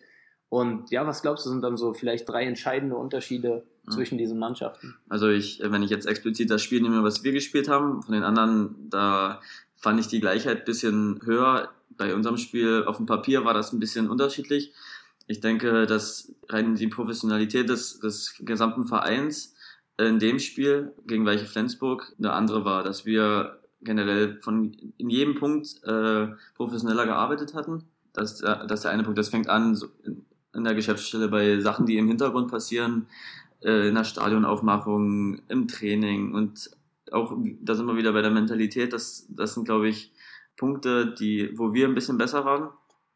Und 0.50 0.90
ja, 0.90 1.06
was 1.06 1.22
glaubst 1.22 1.46
du, 1.46 1.50
sind 1.50 1.62
dann 1.62 1.76
so 1.76 1.94
vielleicht 1.94 2.28
drei 2.28 2.44
entscheidende 2.44 2.96
Unterschiede 2.96 3.64
mhm. 3.86 3.92
zwischen 3.92 4.18
diesen 4.18 4.38
Mannschaften? 4.38 4.96
Also 5.08 5.28
ich, 5.28 5.62
wenn 5.64 5.82
ich 5.82 5.90
jetzt 5.90 6.06
explizit 6.06 6.50
das 6.50 6.60
Spiel 6.60 6.82
nehme, 6.82 7.02
was 7.04 7.22
wir 7.22 7.32
gespielt 7.32 7.68
haben, 7.68 8.02
von 8.02 8.12
den 8.12 8.24
anderen, 8.24 8.90
da 8.90 9.40
fand 9.76 10.00
ich 10.00 10.08
die 10.08 10.20
Gleichheit 10.20 10.64
bisschen 10.64 11.20
höher. 11.24 11.70
Bei 11.96 12.14
unserem 12.14 12.36
Spiel 12.36 12.84
auf 12.84 12.96
dem 12.96 13.06
Papier 13.06 13.44
war 13.44 13.54
das 13.54 13.72
ein 13.72 13.80
bisschen 13.80 14.10
unterschiedlich. 14.10 14.74
Ich 15.30 15.38
denke, 15.38 15.86
dass 15.86 16.34
rein 16.48 16.74
die 16.74 16.88
Professionalität 16.88 17.68
des, 17.68 18.00
des 18.00 18.34
gesamten 18.40 18.84
Vereins 18.84 19.54
in 19.96 20.18
dem 20.18 20.40
Spiel 20.40 20.92
gegen 21.06 21.24
welche 21.24 21.46
Flensburg 21.46 22.12
eine 22.18 22.32
andere 22.32 22.64
war, 22.64 22.82
dass 22.82 23.06
wir 23.06 23.60
generell 23.80 24.40
von 24.40 24.72
in 24.96 25.08
jedem 25.08 25.36
Punkt 25.36 25.84
äh, 25.84 26.26
professioneller 26.56 27.06
gearbeitet 27.06 27.54
hatten. 27.54 27.84
Das, 28.12 28.40
äh, 28.40 28.66
das 28.66 28.80
der 28.80 28.90
eine 28.90 29.04
Punkt. 29.04 29.18
Das 29.18 29.28
fängt 29.28 29.48
an 29.48 29.76
so 29.76 29.86
in, 30.02 30.26
in 30.52 30.64
der 30.64 30.74
Geschäftsstelle 30.74 31.28
bei 31.28 31.60
Sachen, 31.60 31.86
die 31.86 31.96
im 31.96 32.08
Hintergrund 32.08 32.50
passieren, 32.50 33.06
äh, 33.60 33.86
in 33.86 33.94
der 33.94 34.02
Stadionaufmachung, 34.02 35.42
im 35.46 35.68
Training 35.68 36.34
und 36.34 36.72
auch, 37.12 37.38
da 37.60 37.76
sind 37.76 37.86
wir 37.86 37.96
wieder 37.96 38.12
bei 38.12 38.22
der 38.22 38.32
Mentalität. 38.32 38.92
Das, 38.92 39.28
das 39.28 39.54
sind, 39.54 39.64
glaube 39.64 39.88
ich, 39.88 40.12
Punkte, 40.56 41.14
die, 41.14 41.56
wo 41.56 41.72
wir 41.72 41.86
ein 41.86 41.94
bisschen 41.94 42.18
besser 42.18 42.44
waren. 42.44 42.70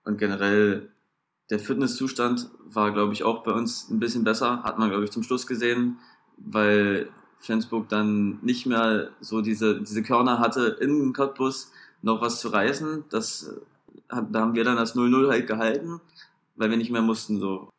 Und 0.05 0.19
generell 0.19 0.94
der 1.51 1.59
Fitnesszustand 1.59 2.51
war, 2.65 2.93
glaube 2.93 3.13
ich, 3.13 3.23
auch 3.23 3.43
bei 3.43 3.53
uns 3.53 3.91
ein 3.91 4.01
bisschen 4.01 4.25
besser. 4.25 4.63
Hat 4.63 4.79
man, 4.79 4.91
glaube 4.91 5.05
ich, 5.05 5.11
zum 5.11 5.23
Schluss 5.23 5.47
gesehen 5.47 5.99
weil 6.37 7.11
Flensburg 7.39 7.89
dann 7.89 8.39
nicht 8.43 8.67
mehr 8.67 9.11
so 9.21 9.41
diese, 9.41 9.81
diese 9.81 10.03
Körner 10.03 10.39
hatte, 10.39 10.79
in 10.81 11.13
Cottbus 11.13 11.73
noch 12.03 12.21
was 12.21 12.41
zu 12.41 12.49
reißen. 12.49 13.05
Das, 13.11 13.55
da 14.09 14.41
haben 14.41 14.55
wir 14.55 14.65
dann 14.65 14.77
das 14.77 14.95
0-0 14.95 15.29
halt 15.31 15.47
gehalten, 15.47 16.01
weil 16.57 16.71
wir 16.71 16.77
nicht 16.77 16.91
mehr 16.91 17.03
mussten 17.03 17.39
so. 17.39 17.71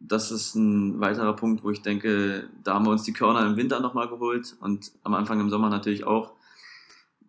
Das 0.00 0.30
ist 0.30 0.54
ein 0.54 1.00
weiterer 1.00 1.34
Punkt, 1.34 1.64
wo 1.64 1.70
ich 1.70 1.82
denke, 1.82 2.48
da 2.62 2.74
haben 2.74 2.86
wir 2.86 2.92
uns 2.92 3.02
die 3.02 3.12
Körner 3.12 3.44
im 3.44 3.56
Winter 3.56 3.80
nochmal 3.80 4.08
geholt 4.08 4.56
und 4.60 4.92
am 5.02 5.14
Anfang 5.14 5.40
im 5.40 5.50
Sommer 5.50 5.70
natürlich 5.70 6.04
auch. 6.04 6.34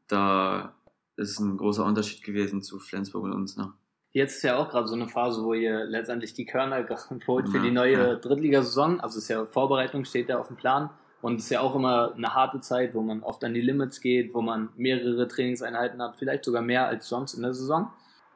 Da 0.07 0.75
ist 1.15 1.39
ein 1.39 1.57
großer 1.57 1.83
Unterschied 1.83 2.23
gewesen 2.23 2.61
zu 2.61 2.79
Flensburg 2.79 3.23
und 3.23 3.33
uns. 3.33 3.57
Ne? 3.57 3.73
Jetzt 4.11 4.37
ist 4.37 4.43
ja 4.43 4.57
auch 4.57 4.69
gerade 4.69 4.87
so 4.87 4.95
eine 4.95 5.07
Phase, 5.07 5.43
wo 5.43 5.53
ihr 5.53 5.85
letztendlich 5.85 6.33
die 6.33 6.45
Körner 6.45 6.85
holt 7.27 7.49
für 7.49 7.59
die 7.59 7.71
neue. 7.71 8.17
Drittligasaison. 8.17 8.99
Also 8.99 9.19
ist 9.19 9.27
ja 9.27 9.45
Vorbereitung, 9.45 10.05
steht 10.05 10.29
ja 10.29 10.39
auf 10.39 10.47
dem 10.47 10.57
Plan. 10.57 10.89
Und 11.21 11.35
es 11.35 11.45
ist 11.45 11.49
ja 11.51 11.61
auch 11.61 11.75
immer 11.75 12.13
eine 12.15 12.33
harte 12.33 12.61
Zeit, 12.61 12.95
wo 12.95 13.01
man 13.01 13.23
oft 13.23 13.43
an 13.43 13.53
die 13.53 13.61
Limits 13.61 13.99
geht, 13.99 14.33
wo 14.33 14.41
man 14.41 14.69
mehrere 14.77 15.27
Trainingseinheiten 15.27 16.01
hat, 16.01 16.15
vielleicht 16.15 16.45
sogar 16.45 16.61
mehr 16.61 16.87
als 16.87 17.09
sonst 17.09 17.33
in 17.33 17.43
der 17.43 17.53
Saison. 17.53 17.91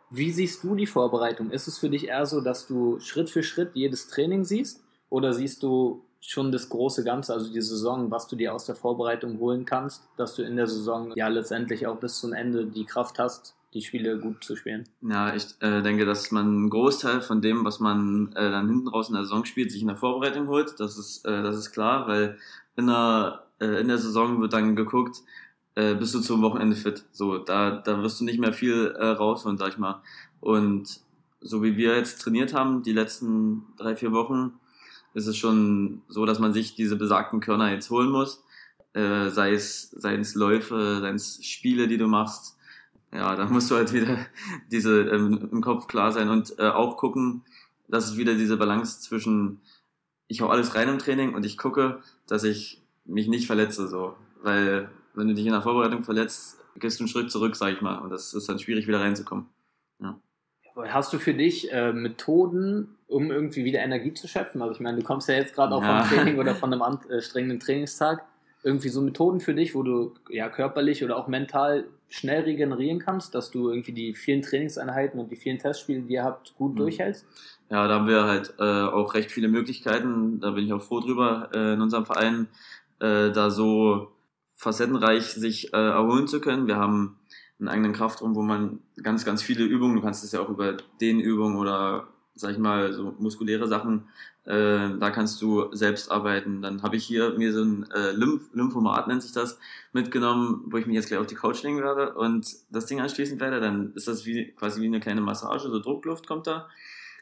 Wie 0.10 0.32
siehst 0.32 0.64
du 0.64 0.76
die 0.76 0.86
Vorbereitung? 0.86 1.50
Ist 1.50 1.68
es 1.68 1.80
für 1.80 1.90
dich 1.90 2.10
eher 2.10 2.26
so, 2.26 2.42
dass 2.42 2.68
du 2.68 3.00
Schritt 3.00 3.30
für 3.30 3.42
Schritt 3.42 3.72
jedes 3.74 4.08
Training 4.10 4.44
siehst? 4.44 4.84
Oder 5.10 5.34
siehst 5.34 5.64
du 5.64 6.06
schon 6.20 6.52
das 6.52 6.70
große 6.70 7.04
Ganze, 7.04 7.34
also 7.34 7.52
die 7.52 7.62
Saison, 7.62 8.12
was 8.12 8.28
du 8.28 8.36
dir 8.36 8.54
aus 8.54 8.66
der 8.66 8.76
Vorbereitung 8.76 9.40
holen 9.40 9.66
kannst, 9.66 10.08
dass 10.18 10.36
du 10.36 10.44
in 10.44 10.56
der 10.56 10.68
Saison 10.68 11.12
ja 11.16 11.28
letztendlich 11.28 11.88
auch 11.88 11.98
bis 11.98 12.20
zum 12.20 12.34
Ende 12.34 12.66
die 12.66 12.86
Kraft 12.86 13.20
hast, 13.20 13.56
die 13.74 13.82
Spiele 13.82 14.20
gut 14.20 14.44
zu 14.44 14.56
spielen. 14.56 14.88
Ja, 15.02 15.34
ich 15.36 15.46
äh, 15.60 15.82
denke, 15.82 16.06
dass 16.06 16.32
man 16.32 16.48
einen 16.48 16.70
Großteil 16.70 17.22
von 17.22 17.42
dem, 17.42 17.66
was 17.66 17.80
man 17.80 18.32
äh, 18.34 18.52
dann 18.52 18.68
hinten 18.68 18.88
raus 18.88 19.10
in 19.10 19.16
der 19.16 19.24
Saison 19.24 19.46
spielt, 19.46 19.72
sich 19.72 19.82
in 19.82 19.88
der 19.88 19.98
Vorbereitung 19.98 20.48
holt. 20.48 20.80
Das 20.80 20.98
ist, 20.98 21.26
äh, 21.26 21.42
das 21.44 21.58
ist 21.58 21.72
klar, 21.72 22.08
weil 22.08 22.38
in 22.76 22.88
der, 22.88 23.44
äh, 23.60 23.82
in 23.82 23.88
der 23.88 23.98
Saison 23.98 24.42
wird 24.42 24.54
dann 24.54 24.76
geguckt, 24.76 25.22
äh, 25.76 25.96
bist 25.96 26.14
du 26.14 26.20
zum 26.20 26.42
Wochenende 26.42 26.76
fit. 26.76 27.04
So, 27.12 27.38
da, 27.40 27.72
da 27.72 28.02
wirst 28.04 28.20
du 28.20 28.26
nicht 28.26 28.40
mehr 28.40 28.54
viel 28.54 28.94
äh, 28.98 29.06
rausholen, 29.06 29.58
sag 29.58 29.70
ich 29.70 29.78
mal. 29.78 30.02
Und 30.40 31.00
so 31.42 31.64
wie 31.64 31.76
wir 31.76 31.98
jetzt 31.98 32.22
trainiert 32.22 32.54
haben, 32.54 32.84
die 32.84 32.94
letzten 32.94 33.66
drei, 33.78 33.96
vier 33.96 34.12
Wochen, 34.12 34.54
ist 35.14 35.28
es 35.28 35.38
schon 35.38 36.02
so, 36.08 36.26
dass 36.26 36.40
man 36.40 36.54
sich 36.54 36.76
diese 36.76 36.96
besagten 36.96 37.40
Körner 37.40 37.72
jetzt 37.72 37.90
holen 37.90 38.10
muss. 38.10 38.44
Äh, 38.94 39.30
sei 39.30 39.54
es, 39.54 39.92
sei 39.92 40.16
es 40.16 40.36
Läufe, 40.36 41.00
sei 41.02 41.10
es 41.10 41.44
Spiele, 41.44 41.88
die 41.88 41.98
du 41.98 42.08
machst, 42.08 42.58
ja, 43.14 43.36
da 43.36 43.46
musst 43.46 43.70
du 43.70 43.76
halt 43.76 43.94
wieder 43.94 44.18
diese 44.72 45.02
ähm, 45.02 45.50
im 45.52 45.62
Kopf 45.62 45.88
klar 45.88 46.12
sein 46.12 46.30
und 46.30 46.58
äh, 46.60 46.70
auch 46.70 46.98
gucken, 46.98 47.44
dass 47.88 48.08
es 48.08 48.18
wieder 48.18 48.36
diese 48.36 48.58
Balance 48.58 49.02
zwischen 49.02 49.62
ich 50.28 50.42
hau 50.42 50.48
alles 50.48 50.74
rein 50.76 50.90
im 50.90 51.00
Training 51.00 51.36
und 51.36 51.46
ich 51.46 51.58
gucke, 51.58 52.02
dass 52.28 52.44
ich 52.44 52.82
mich 53.06 53.28
nicht 53.28 53.46
verletze, 53.46 53.88
so. 53.88 54.16
Weil 54.42 54.90
wenn 55.14 55.28
du 55.28 55.36
dich 55.36 55.46
in 55.46 55.52
der 55.52 55.62
Vorbereitung 55.62 56.04
verletzt, 56.04 56.60
gehst 56.76 57.00
du 57.00 57.04
einen 57.04 57.10
Schritt 57.10 57.32
zurück, 57.32 57.56
sag 57.56 57.74
ich 57.74 57.82
mal. 57.82 58.00
Und 58.00 58.10
das 58.10 58.34
ist 58.34 58.50
dann 58.50 58.60
schwierig, 58.60 58.88
wieder 58.88 59.00
reinzukommen. 59.00 59.48
Ja. 60.00 60.20
Hast 60.88 61.14
du 61.14 61.20
für 61.20 61.36
dich 61.36 61.72
äh, 61.72 61.94
Methoden, 61.94 62.98
um 63.08 63.30
irgendwie 63.30 63.64
wieder 63.64 63.82
Energie 63.82 64.14
zu 64.14 64.28
schöpfen? 64.28 64.62
Also 64.62 64.74
ich 64.74 64.80
meine, 64.80 64.98
du 64.98 65.04
kommst 65.04 65.30
ja 65.30 65.36
jetzt 65.36 65.54
gerade 65.54 65.76
auch 65.76 65.84
ja. 65.84 66.04
vom 66.04 66.18
Training 66.18 66.40
oder 66.40 66.56
von 66.56 66.74
einem 66.74 66.82
anstrengenden 66.82 67.60
äh, 67.60 67.64
Trainingstag 67.64 68.26
irgendwie 68.64 68.90
so 68.90 69.02
Methoden 69.02 69.40
für 69.40 69.54
dich, 69.54 69.76
wo 69.76 69.84
du 69.84 70.14
ja 70.30 70.50
körperlich 70.50 71.04
oder 71.04 71.18
auch 71.18 71.28
mental 71.28 71.86
schnell 72.10 72.44
regenerieren 72.44 73.00
kannst, 73.00 73.36
dass 73.36 73.52
du 73.52 73.70
irgendwie 73.70 73.92
die 73.92 74.14
vielen 74.14 74.42
Trainingseinheiten 74.42 75.20
und 75.20 75.32
die 75.32 75.36
vielen 75.36 75.60
Testspiele, 75.60 76.02
die 76.02 76.14
ihr 76.14 76.24
habt, 76.24 76.56
gut 76.56 76.74
mhm. 76.74 76.78
durchhältst? 76.78 77.26
Ja, 77.70 77.88
da 77.88 77.96
haben 77.96 78.08
wir 78.08 78.24
halt 78.24 78.54
äh, 78.60 78.64
auch 78.64 79.14
recht 79.14 79.32
viele 79.32 79.48
Möglichkeiten. 79.48 80.40
Da 80.40 80.52
bin 80.52 80.66
ich 80.66 80.74
auch 80.74 80.82
froh 80.82 81.00
drüber 81.00 81.50
äh, 81.54 81.74
in 81.74 81.82
unserem 81.82 82.06
Verein, 82.06 82.48
äh, 83.00 83.32
da 83.32 83.50
so 83.50 84.12
facettenreich 84.56 85.26
sich 85.26 85.74
äh, 85.74 85.78
erholen 85.78 86.28
zu 86.28 86.40
können. 86.40 86.68
Wir 86.68 86.78
haben 86.78 87.18
einen 87.60 87.70
eigenen 87.70 87.94
Kraftraum, 87.94 88.36
wo 88.36 88.42
man 88.42 88.80
ganz, 89.02 89.26
ganz 89.26 89.42
viele 89.42 89.64
Übungen, 89.64 89.96
du 89.96 90.02
kannst 90.02 90.24
es 90.24 90.32
ja 90.32 90.40
auch 90.40 90.50
über 90.50 90.78
Dehnübungen 91.02 91.58
oder 91.58 92.08
sag 92.36 92.52
ich 92.52 92.58
mal, 92.58 92.94
so 92.94 93.16
muskuläre 93.20 93.68
Sachen, 93.68 94.08
äh, 94.46 94.98
da 95.00 95.12
kannst 95.12 95.42
du 95.42 95.74
selbst 95.74 96.12
arbeiten. 96.12 96.62
Dann 96.62 96.84
habe 96.84 96.96
ich 96.96 97.06
hier 97.06 97.38
mir 97.38 97.54
so 97.54 97.64
ein 97.64 97.90
äh, 97.92 98.12
Lymph 98.12 98.50
Lymphomat, 98.54 99.08
nennt 99.08 99.24
sich 99.24 99.32
das, 99.32 99.60
mitgenommen, 99.94 100.64
wo 100.68 100.78
ich 100.78 100.86
mich 100.86 100.96
jetzt 100.96 101.08
gleich 101.08 101.20
auf 101.20 101.28
die 101.28 101.36
Couch 101.36 101.64
legen 101.64 101.82
werde 101.82 102.14
und 102.16 102.48
das 102.70 102.86
Ding 102.88 103.00
anschließen 103.00 103.40
werde. 103.40 103.60
Dann 103.60 103.94
ist 103.94 104.08
das 104.08 104.26
wie, 104.26 104.52
quasi 104.52 104.82
wie 104.82 104.88
eine 104.88 105.00
kleine 105.00 105.22
Massage, 105.22 105.70
so 105.70 105.80
Druckluft 105.80 106.28
kommt 106.28 106.48
da. 106.48 106.68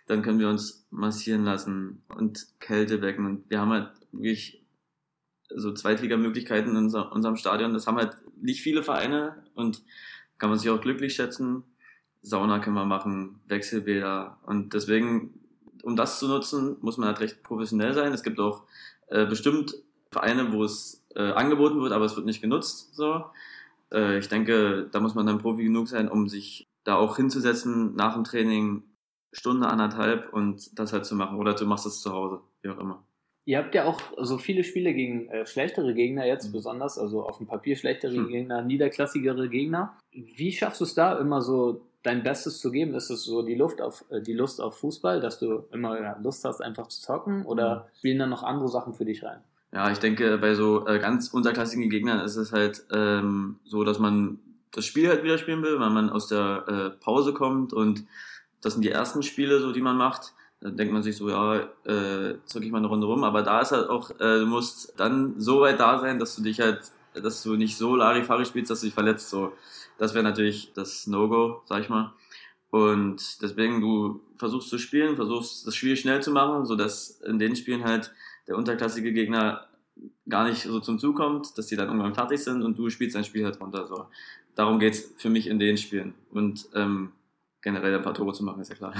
Dann 0.07 0.23
können 0.23 0.39
wir 0.39 0.49
uns 0.49 0.87
massieren 0.89 1.43
lassen 1.43 2.03
und 2.17 2.47
Kälte 2.59 3.01
wecken. 3.01 3.25
Und 3.25 3.49
wir 3.49 3.59
haben 3.59 3.71
halt 3.71 3.91
wirklich 4.11 4.65
so 5.53 5.73
Zweitligamöglichkeiten 5.73 6.71
in 6.71 6.77
unser, 6.77 7.11
unserem 7.11 7.35
Stadion. 7.35 7.73
Das 7.73 7.87
haben 7.87 7.97
halt 7.97 8.17
nicht 8.41 8.61
viele 8.61 8.83
Vereine 8.83 9.43
und 9.53 9.83
kann 10.37 10.49
man 10.49 10.57
sich 10.57 10.69
auch 10.69 10.81
glücklich 10.81 11.13
schätzen. 11.13 11.63
Sauna 12.21 12.59
können 12.59 12.75
wir 12.75 12.85
machen, 12.85 13.39
Wechselbäder. 13.47 14.37
Und 14.45 14.73
deswegen, 14.73 15.33
um 15.83 15.95
das 15.95 16.19
zu 16.19 16.27
nutzen, 16.27 16.77
muss 16.81 16.97
man 16.97 17.07
halt 17.07 17.19
recht 17.19 17.43
professionell 17.43 17.93
sein. 17.93 18.13
Es 18.13 18.23
gibt 18.23 18.39
auch 18.39 18.63
äh, 19.07 19.25
bestimmt 19.25 19.75
Vereine, 20.11 20.51
wo 20.53 20.63
es 20.63 21.03
äh, 21.15 21.31
angeboten 21.31 21.81
wird, 21.81 21.93
aber 21.93 22.05
es 22.05 22.15
wird 22.15 22.25
nicht 22.25 22.41
genutzt. 22.41 22.93
So. 22.95 23.25
Äh, 23.91 24.19
ich 24.19 24.27
denke, 24.29 24.87
da 24.91 24.99
muss 24.99 25.15
man 25.15 25.25
dann 25.25 25.39
Profi 25.39 25.63
genug 25.63 25.87
sein, 25.87 26.09
um 26.09 26.27
sich 26.29 26.67
da 26.83 26.95
auch 26.95 27.15
hinzusetzen 27.17 27.95
nach 27.95 28.13
dem 28.13 28.23
Training, 28.23 28.83
Stunde, 29.33 29.67
anderthalb 29.67 30.33
und 30.33 30.77
das 30.77 30.91
halt 30.93 31.05
zu 31.05 31.15
machen. 31.15 31.37
Oder 31.37 31.53
du 31.53 31.65
machst 31.65 31.85
es 31.85 32.01
zu 32.01 32.11
Hause, 32.11 32.41
wie 32.61 32.69
auch 32.69 32.77
immer. 32.79 33.03
Ihr 33.45 33.57
habt 33.57 33.73
ja 33.73 33.85
auch 33.85 33.99
so 34.17 34.37
viele 34.37 34.63
Spiele 34.63 34.93
gegen 34.93 35.27
äh, 35.29 35.45
schlechtere 35.47 35.93
Gegner 35.93 36.25
jetzt 36.27 36.49
Mhm. 36.49 36.51
besonders, 36.51 36.99
also 36.99 37.23
auf 37.23 37.37
dem 37.37 37.47
Papier 37.47 37.75
schlechtere 37.75 38.13
Hm. 38.13 38.27
Gegner, 38.27 38.61
niederklassigere 38.61 39.49
Gegner. 39.49 39.97
Wie 40.11 40.51
schaffst 40.51 40.79
du 40.81 40.85
es 40.85 40.93
da 40.93 41.17
immer 41.17 41.41
so 41.41 41.81
dein 42.03 42.23
Bestes 42.23 42.59
zu 42.59 42.71
geben? 42.71 42.93
Ist 42.93 43.09
es 43.09 43.23
so 43.23 43.41
die 43.41 43.55
Luft 43.55 43.81
auf 43.81 44.05
äh, 44.09 44.21
die 44.21 44.33
Lust 44.33 44.61
auf 44.61 44.77
Fußball, 44.79 45.21
dass 45.21 45.39
du 45.39 45.65
immer 45.71 46.19
Lust 46.21 46.45
hast, 46.45 46.61
einfach 46.61 46.87
zu 46.87 47.01
zocken, 47.01 47.45
oder 47.45 47.87
spielen 47.97 48.19
da 48.19 48.27
noch 48.27 48.43
andere 48.43 48.69
Sachen 48.69 48.93
für 48.93 49.05
dich 49.05 49.23
rein? 49.23 49.39
Ja, 49.73 49.89
ich 49.89 49.99
denke, 49.99 50.37
bei 50.37 50.53
so 50.53 50.85
äh, 50.85 50.99
ganz 50.99 51.29
unterklassigen 51.29 51.89
Gegnern 51.89 52.19
ist 52.19 52.35
es 52.35 52.51
halt 52.51 52.83
ähm, 52.91 53.59
so, 53.63 53.83
dass 53.83 53.99
man 53.99 54.39
das 54.71 54.85
Spiel 54.85 55.07
halt 55.09 55.23
wieder 55.23 55.37
spielen 55.37 55.63
will, 55.63 55.79
weil 55.79 55.89
man 55.89 56.09
aus 56.09 56.27
der 56.27 56.65
äh, 56.67 56.89
Pause 57.03 57.33
kommt 57.33 57.73
und 57.73 58.05
das 58.61 58.73
sind 58.73 58.83
die 58.83 58.91
ersten 58.91 59.23
Spiele, 59.23 59.59
so 59.59 59.71
die 59.71 59.81
man 59.81 59.97
macht. 59.97 60.33
Da 60.61 60.69
denkt 60.69 60.93
man 60.93 61.01
sich 61.01 61.17
so, 61.17 61.29
ja, 61.29 61.55
äh, 61.85 62.35
zocke 62.45 62.65
ich 62.65 62.71
mal 62.71 62.77
eine 62.77 62.87
Runde 62.87 63.07
rum. 63.07 63.23
Aber 63.23 63.41
da 63.41 63.61
ist 63.61 63.71
halt 63.71 63.89
auch, 63.89 64.11
äh, 64.11 64.39
du 64.39 64.45
musst 64.45 64.93
dann 64.97 65.39
so 65.39 65.61
weit 65.61 65.79
da 65.79 65.99
sein, 65.99 66.19
dass 66.19 66.35
du 66.35 66.43
dich 66.43 66.59
halt, 66.59 66.91
dass 67.15 67.41
du 67.41 67.55
nicht 67.55 67.77
so 67.77 67.95
Larifari 67.95 68.45
spielst, 68.45 68.69
dass 68.69 68.81
du 68.81 68.85
dich 68.85 68.93
verletzt. 68.93 69.29
So, 69.29 69.53
das 69.97 70.13
wäre 70.13 70.23
natürlich 70.23 70.71
das 70.73 71.07
No-Go, 71.07 71.61
sag 71.65 71.81
ich 71.81 71.89
mal. 71.89 72.13
Und 72.69 73.41
deswegen, 73.41 73.81
du 73.81 74.21
versuchst 74.37 74.69
zu 74.69 74.77
spielen, 74.77 75.15
versuchst 75.15 75.67
das 75.67 75.75
Spiel 75.75 75.95
schnell 75.97 76.21
zu 76.21 76.31
machen, 76.31 76.65
sodass 76.65 77.21
in 77.21 77.37
den 77.37 77.55
Spielen 77.55 77.83
halt 77.83 78.11
der 78.47 78.57
unterklassige 78.57 79.11
Gegner 79.11 79.67
gar 80.27 80.47
nicht 80.47 80.63
so 80.63 80.79
zum 80.79 80.97
Zug 80.97 81.17
kommt, 81.17 81.57
dass 81.57 81.67
die 81.67 81.75
dann 81.75 81.87
irgendwann 81.87 82.15
fertig 82.15 82.41
sind 82.43 82.63
und 82.63 82.77
du 82.77 82.89
spielst 82.89 83.15
dein 83.15 83.25
Spiel 83.25 83.43
halt 83.43 83.59
runter. 83.59 83.85
So. 83.85 84.05
Darum 84.55 84.79
geht's 84.79 85.13
für 85.17 85.29
mich 85.29 85.47
in 85.47 85.59
den 85.59 85.77
Spielen. 85.77 86.13
Und 86.31 86.67
ähm, 86.73 87.11
generell 87.61 87.95
ein 87.95 88.01
paar 88.01 88.13
Tore 88.13 88.33
zu 88.33 88.43
machen, 88.43 88.61
ist 88.61 88.69
ja 88.69 88.75
klar. 88.75 88.93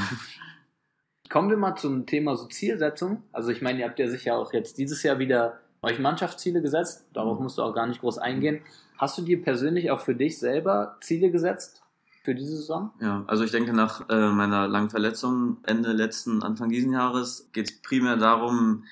Kommen 1.29 1.49
wir 1.49 1.57
mal 1.57 1.75
zum 1.75 2.05
Thema 2.05 2.35
so 2.35 2.47
Zielsetzung. 2.47 3.23
Also 3.31 3.51
ich 3.51 3.61
meine, 3.61 3.79
ihr 3.79 3.85
habt 3.87 3.99
ja 3.99 4.09
sicher 4.09 4.37
auch 4.37 4.51
jetzt 4.51 4.77
dieses 4.77 5.01
Jahr 5.03 5.17
wieder 5.17 5.61
euch 5.81 5.99
Mannschaftsziele 5.99 6.61
gesetzt. 6.61 7.05
Darauf 7.13 7.37
Mhm. 7.37 7.43
musst 7.43 7.57
du 7.57 7.63
auch 7.63 7.73
gar 7.73 7.87
nicht 7.87 8.01
groß 8.01 8.17
eingehen. 8.19 8.61
Hast 8.97 9.17
du 9.17 9.23
dir 9.23 9.41
persönlich 9.41 9.89
auch 9.91 9.99
für 9.99 10.15
dich 10.15 10.37
selber 10.37 10.97
Ziele 11.01 11.31
gesetzt 11.31 11.81
für 12.23 12.35
diese 12.35 12.57
Saison? 12.57 12.91
Ja, 12.99 13.23
also 13.27 13.43
ich 13.43 13.51
denke, 13.51 13.73
nach 13.73 14.07
äh, 14.09 14.29
meiner 14.29 14.67
langen 14.67 14.91
Verletzung 14.91 15.57
Ende 15.63 15.91
letzten, 15.91 16.43
Anfang 16.43 16.69
diesen 16.69 16.91
Jahres 16.93 17.49
geht's 17.51 17.81
primär 17.81 18.15
darum, 18.17 18.83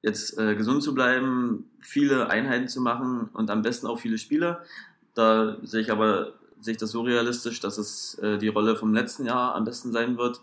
jetzt 0.00 0.38
äh, 0.38 0.54
gesund 0.54 0.82
zu 0.82 0.94
bleiben, 0.94 1.70
viele 1.80 2.28
Einheiten 2.30 2.68
zu 2.68 2.80
machen 2.80 3.30
und 3.32 3.50
am 3.50 3.62
besten 3.62 3.86
auch 3.86 3.98
viele 3.98 4.18
Spiele. 4.18 4.60
Da 5.14 5.56
sehe 5.62 5.80
ich 5.80 5.90
aber 5.90 6.32
sehe 6.60 6.72
ich 6.72 6.78
das 6.78 6.92
so 6.92 7.02
realistisch, 7.02 7.58
dass 7.58 7.76
es 7.78 8.14
äh, 8.20 8.38
die 8.38 8.46
Rolle 8.46 8.76
vom 8.76 8.94
letzten 8.94 9.26
Jahr 9.26 9.56
am 9.56 9.64
besten 9.64 9.90
sein 9.90 10.16
wird, 10.16 10.40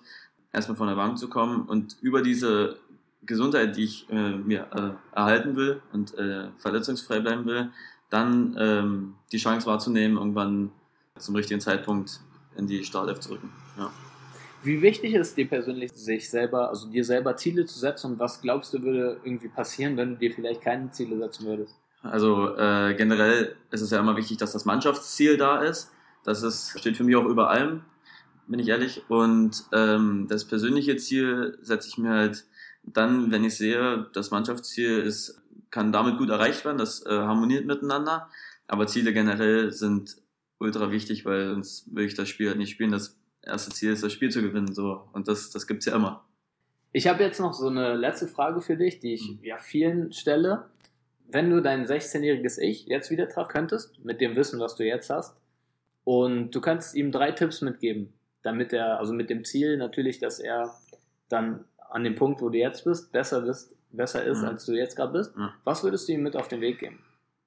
erstmal 0.51 0.75
von 0.75 0.87
der 0.89 0.95
Bank 0.95 1.17
zu 1.17 1.29
kommen 1.29 1.61
und 1.61 1.95
über 2.01 2.21
diese 2.21 2.75
Gesundheit, 3.23 3.75
die 3.75 3.83
ich 3.83 4.09
äh, 4.09 4.31
mir 4.37 4.67
äh, 4.73 5.15
erhalten 5.15 5.55
will 5.55 5.81
und 5.93 6.17
äh, 6.17 6.47
verletzungsfrei 6.57 7.19
bleiben 7.19 7.45
will, 7.45 7.69
dann 8.09 8.55
ähm, 8.59 9.15
die 9.31 9.37
Chance 9.37 9.67
wahrzunehmen, 9.67 10.17
irgendwann 10.17 10.71
zum 11.17 11.35
richtigen 11.35 11.59
Zeitpunkt 11.59 12.21
in 12.55 12.67
die 12.67 12.83
Startelf 12.83 13.19
zu 13.19 13.33
rücken. 13.33 13.51
Ja. 13.77 13.91
Wie 14.63 14.81
wichtig 14.81 15.13
ist 15.13 15.37
dir 15.37 15.47
persönlich, 15.47 15.91
sich 15.93 16.29
selber, 16.29 16.69
also 16.69 16.89
dir 16.89 17.05
selber 17.05 17.35
Ziele 17.37 17.65
zu 17.65 17.79
setzen 17.79 18.13
und 18.13 18.19
was 18.19 18.41
glaubst 18.41 18.73
du 18.73 18.81
würde 18.81 19.19
irgendwie 19.23 19.47
passieren, 19.47 19.95
wenn 19.95 20.11
du 20.11 20.15
dir 20.17 20.31
vielleicht 20.31 20.61
keine 20.61 20.91
Ziele 20.91 21.17
setzen 21.17 21.45
würdest? 21.45 21.75
Also 22.01 22.55
äh, 22.57 22.93
generell 22.95 23.55
ist 23.71 23.81
es 23.81 23.91
ja 23.91 23.99
immer 23.99 24.17
wichtig, 24.17 24.37
dass 24.37 24.53
das 24.53 24.65
Mannschaftsziel 24.65 25.37
da 25.37 25.61
ist. 25.61 25.91
Das 26.23 26.43
ist, 26.43 26.77
steht 26.77 26.97
für 26.97 27.03
mich 27.03 27.15
auch 27.15 27.25
über 27.25 27.49
allem, 27.49 27.81
bin 28.47 28.59
ich 28.59 28.67
ehrlich. 28.67 29.03
Und 29.07 29.63
ähm, 29.71 30.27
das 30.29 30.45
persönliche 30.45 30.97
Ziel 30.97 31.57
setze 31.61 31.87
ich 31.87 31.97
mir 31.97 32.11
halt 32.11 32.45
dann, 32.83 33.31
wenn 33.31 33.43
ich 33.43 33.55
sehe, 33.57 34.09
das 34.13 34.31
Mannschaftsziel 34.31 34.99
ist, 34.99 35.41
kann 35.71 35.91
damit 35.91 36.17
gut 36.17 36.29
erreicht 36.29 36.65
werden, 36.65 36.77
das 36.77 37.05
äh, 37.05 37.09
harmoniert 37.11 37.65
miteinander. 37.65 38.29
Aber 38.67 38.87
Ziele 38.87 39.13
generell 39.13 39.71
sind 39.71 40.17
ultra 40.59 40.91
wichtig, 40.91 41.25
weil 41.25 41.49
sonst 41.51 41.93
will 41.93 42.05
ich 42.05 42.15
das 42.15 42.29
Spiel 42.29 42.49
halt 42.49 42.57
nicht 42.57 42.71
spielen. 42.71 42.91
Das 42.91 43.19
erste 43.41 43.71
Ziel 43.71 43.91
ist, 43.91 44.03
das 44.03 44.13
Spiel 44.13 44.29
zu 44.31 44.41
gewinnen. 44.41 44.73
So. 44.73 45.07
Und 45.13 45.27
das, 45.27 45.51
das 45.51 45.67
gibt's 45.67 45.85
ja 45.85 45.95
immer. 45.95 46.25
Ich 46.91 47.07
habe 47.07 47.23
jetzt 47.23 47.39
noch 47.39 47.53
so 47.53 47.67
eine 47.67 47.95
letzte 47.95 48.27
Frage 48.27 48.61
für 48.61 48.75
dich, 48.75 48.99
die 48.99 49.13
ich 49.13 49.29
Mhm. 49.29 49.39
ja 49.43 49.57
vielen 49.57 50.11
stelle. 50.11 50.65
Wenn 51.27 51.51
du 51.51 51.61
dein 51.61 51.85
16-jähriges 51.85 52.57
Ich 52.59 52.87
jetzt 52.87 53.11
wieder 53.11 53.29
treffen 53.29 53.49
könntest, 53.49 54.03
mit 54.03 54.19
dem 54.21 54.35
Wissen, 54.35 54.59
was 54.59 54.75
du 54.75 54.83
jetzt 54.83 55.09
hast, 55.11 55.37
und 56.03 56.51
du 56.51 56.61
kannst 56.61 56.95
ihm 56.95 57.11
drei 57.11 57.31
Tipps 57.31 57.61
mitgeben, 57.61 58.13
damit 58.41 58.73
er, 58.73 58.97
also 58.99 59.13
mit 59.13 59.29
dem 59.29 59.43
Ziel 59.45 59.77
natürlich, 59.77 60.17
dass 60.17 60.39
er 60.39 60.73
dann 61.27 61.65
an 61.89 62.03
dem 62.03 62.15
Punkt, 62.15 62.41
wo 62.41 62.49
du 62.49 62.57
jetzt 62.57 62.85
bist, 62.85 63.11
besser 63.11 63.41
bist, 63.41 63.75
besser 63.91 64.23
ist, 64.23 64.41
Mhm. 64.41 64.47
als 64.49 64.65
du 64.65 64.73
jetzt 64.73 64.95
gerade 64.95 65.13
bist. 65.13 65.35
Ja. 65.37 65.53
Was 65.63 65.83
würdest 65.83 66.07
du 66.07 66.13
ihm 66.13 66.23
mit 66.23 66.35
auf 66.35 66.47
den 66.47 66.61
Weg 66.61 66.79
geben? 66.79 66.99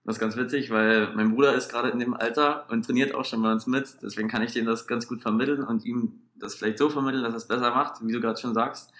Das 0.05 0.16
ist 0.16 0.20
ganz 0.20 0.37
witzig, 0.37 0.70
weil 0.70 1.14
mein 1.14 1.33
Bruder 1.33 1.55
ist 1.55 1.70
gerade 1.70 1.90
in 1.90 2.00
dem 2.00 2.14
Alter 2.14 2.66
und 2.70 2.85
trainiert 2.85 3.14
auch 3.14 3.24
schon 3.24 3.40
bei 3.40 3.52
uns 3.52 3.68
mit. 3.68 3.87
Deswegen 4.02 4.28
kann 4.28 4.42
ich 4.42 4.52
dem 4.52 4.66
das 4.66 4.88
ganz 4.88 5.07
gut 5.07 5.22
vermitteln 5.22 5.62
und 5.62 5.85
ihm 5.85 6.14
das 6.35 6.57
vielleicht 6.57 6.78
so 6.78 6.90
vermitteln, 6.90 7.22
dass 7.22 7.35
er 7.35 7.37
es 7.37 7.46
besser 7.46 7.70
macht, 7.70 8.05
wie 8.05 8.11
du 8.12 8.20
gerade 8.20 8.40
schon 8.40 8.52
sagst. 8.52 8.92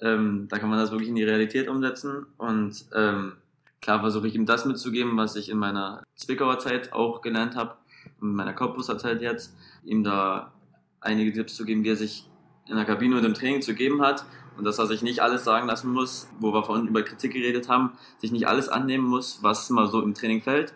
Ähm, 0.00 0.46
da 0.48 0.58
kann 0.58 0.68
man 0.68 0.78
das 0.80 0.90
wirklich 0.90 1.08
in 1.10 1.14
die 1.14 1.22
Realität 1.22 1.68
umsetzen. 1.68 2.26
Und 2.38 2.86
ähm, 2.92 3.34
klar 3.80 4.00
versuche 4.00 4.26
ich 4.26 4.34
ihm 4.34 4.46
das 4.46 4.64
mitzugeben, 4.64 5.16
was 5.16 5.36
ich 5.36 5.48
in 5.48 5.58
meiner 5.58 6.02
Zwickauer 6.16 6.58
Zeit 6.58 6.92
auch 6.92 7.20
gelernt 7.22 7.54
habe, 7.54 7.76
in 8.20 8.32
meiner 8.34 8.52
Cottbuser 8.52 8.98
Zeit 8.98 9.22
jetzt, 9.22 9.56
ihm 9.84 10.02
da 10.02 10.52
einige 11.00 11.32
Tipps 11.32 11.54
zu 11.54 11.64
geben, 11.64 11.84
wie 11.84 11.90
er 11.90 11.96
sich 11.96 12.28
in 12.68 12.74
der 12.74 12.84
Kabine 12.84 13.16
und 13.16 13.24
im 13.24 13.34
Training 13.34 13.62
zu 13.62 13.74
geben 13.74 14.02
hat. 14.02 14.24
Und 14.58 14.64
dass 14.64 14.78
er 14.78 14.86
sich 14.86 15.02
nicht 15.02 15.22
alles 15.22 15.44
sagen 15.44 15.68
lassen 15.68 15.92
muss, 15.92 16.28
wo 16.40 16.52
wir 16.52 16.64
vorhin 16.64 16.88
über 16.88 17.02
Kritik 17.02 17.32
geredet 17.32 17.68
haben, 17.68 17.92
sich 18.18 18.32
nicht 18.32 18.48
alles 18.48 18.68
annehmen 18.68 19.04
muss, 19.04 19.38
was 19.42 19.70
mal 19.70 19.86
so 19.86 20.02
im 20.02 20.14
Training 20.14 20.42
fällt. 20.42 20.74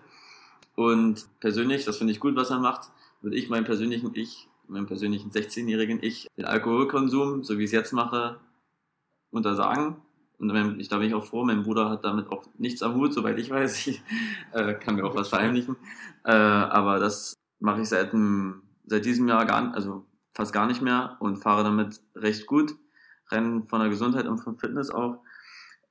Und 0.77 1.27
persönlich, 1.41 1.85
das 1.85 1.99
finde 1.99 2.13
ich 2.13 2.21
gut, 2.21 2.37
was 2.37 2.51
er 2.51 2.61
macht, 2.61 2.91
würde 3.21 3.37
ich 3.37 3.51
meinem 3.51 3.65
persönlichen 3.65 4.13
Ich, 4.15 4.49
meinem 4.69 4.87
persönlichen 4.87 5.31
16-jährigen 5.31 5.99
Ich, 6.01 6.29
den 6.37 6.45
Alkoholkonsum, 6.45 7.43
so 7.43 7.59
wie 7.59 7.65
ich 7.65 7.69
es 7.69 7.73
jetzt 7.73 7.93
mache, 7.93 8.39
untersagen. 9.33 9.97
Und 10.39 10.81
ich, 10.81 10.89
da 10.89 10.99
bin 10.99 11.09
ich 11.09 11.15
auch 11.15 11.25
froh, 11.25 11.45
mein 11.45 11.65
Bruder 11.65 11.91
hat 11.91 12.05
damit 12.05 12.31
auch 12.31 12.45
nichts 12.59 12.83
am 12.83 12.95
Hut, 12.95 13.13
soweit 13.13 13.39
ich 13.39 13.51
weiß. 13.51 13.87
Ich 13.89 14.03
äh, 14.53 14.75
kann 14.75 14.95
mir 14.95 15.05
auch 15.05 15.15
was 15.15 15.29
verheimlichen. 15.29 15.77
Äh, 16.25 16.33
aber 16.33 16.99
das 17.01 17.35
mache 17.59 17.83
ich 17.83 17.89
seit, 17.89 18.13
seit 18.87 19.05
diesem 19.05 19.29
Jahr 19.29 19.45
gar, 19.45 19.75
also 19.75 20.05
fast 20.35 20.53
gar 20.53 20.67
nicht 20.67 20.83
mehr 20.83 21.17
und 21.21 21.37
fahre 21.37 21.65
damit 21.65 22.01
recht 22.15 22.47
gut. 22.47 22.77
Rennen 23.33 23.63
von 23.65 23.81
der 23.81 23.89
Gesundheit 23.89 24.27
und 24.27 24.39
vom 24.39 24.59
Fitness 24.59 24.91
auch. 24.91 25.19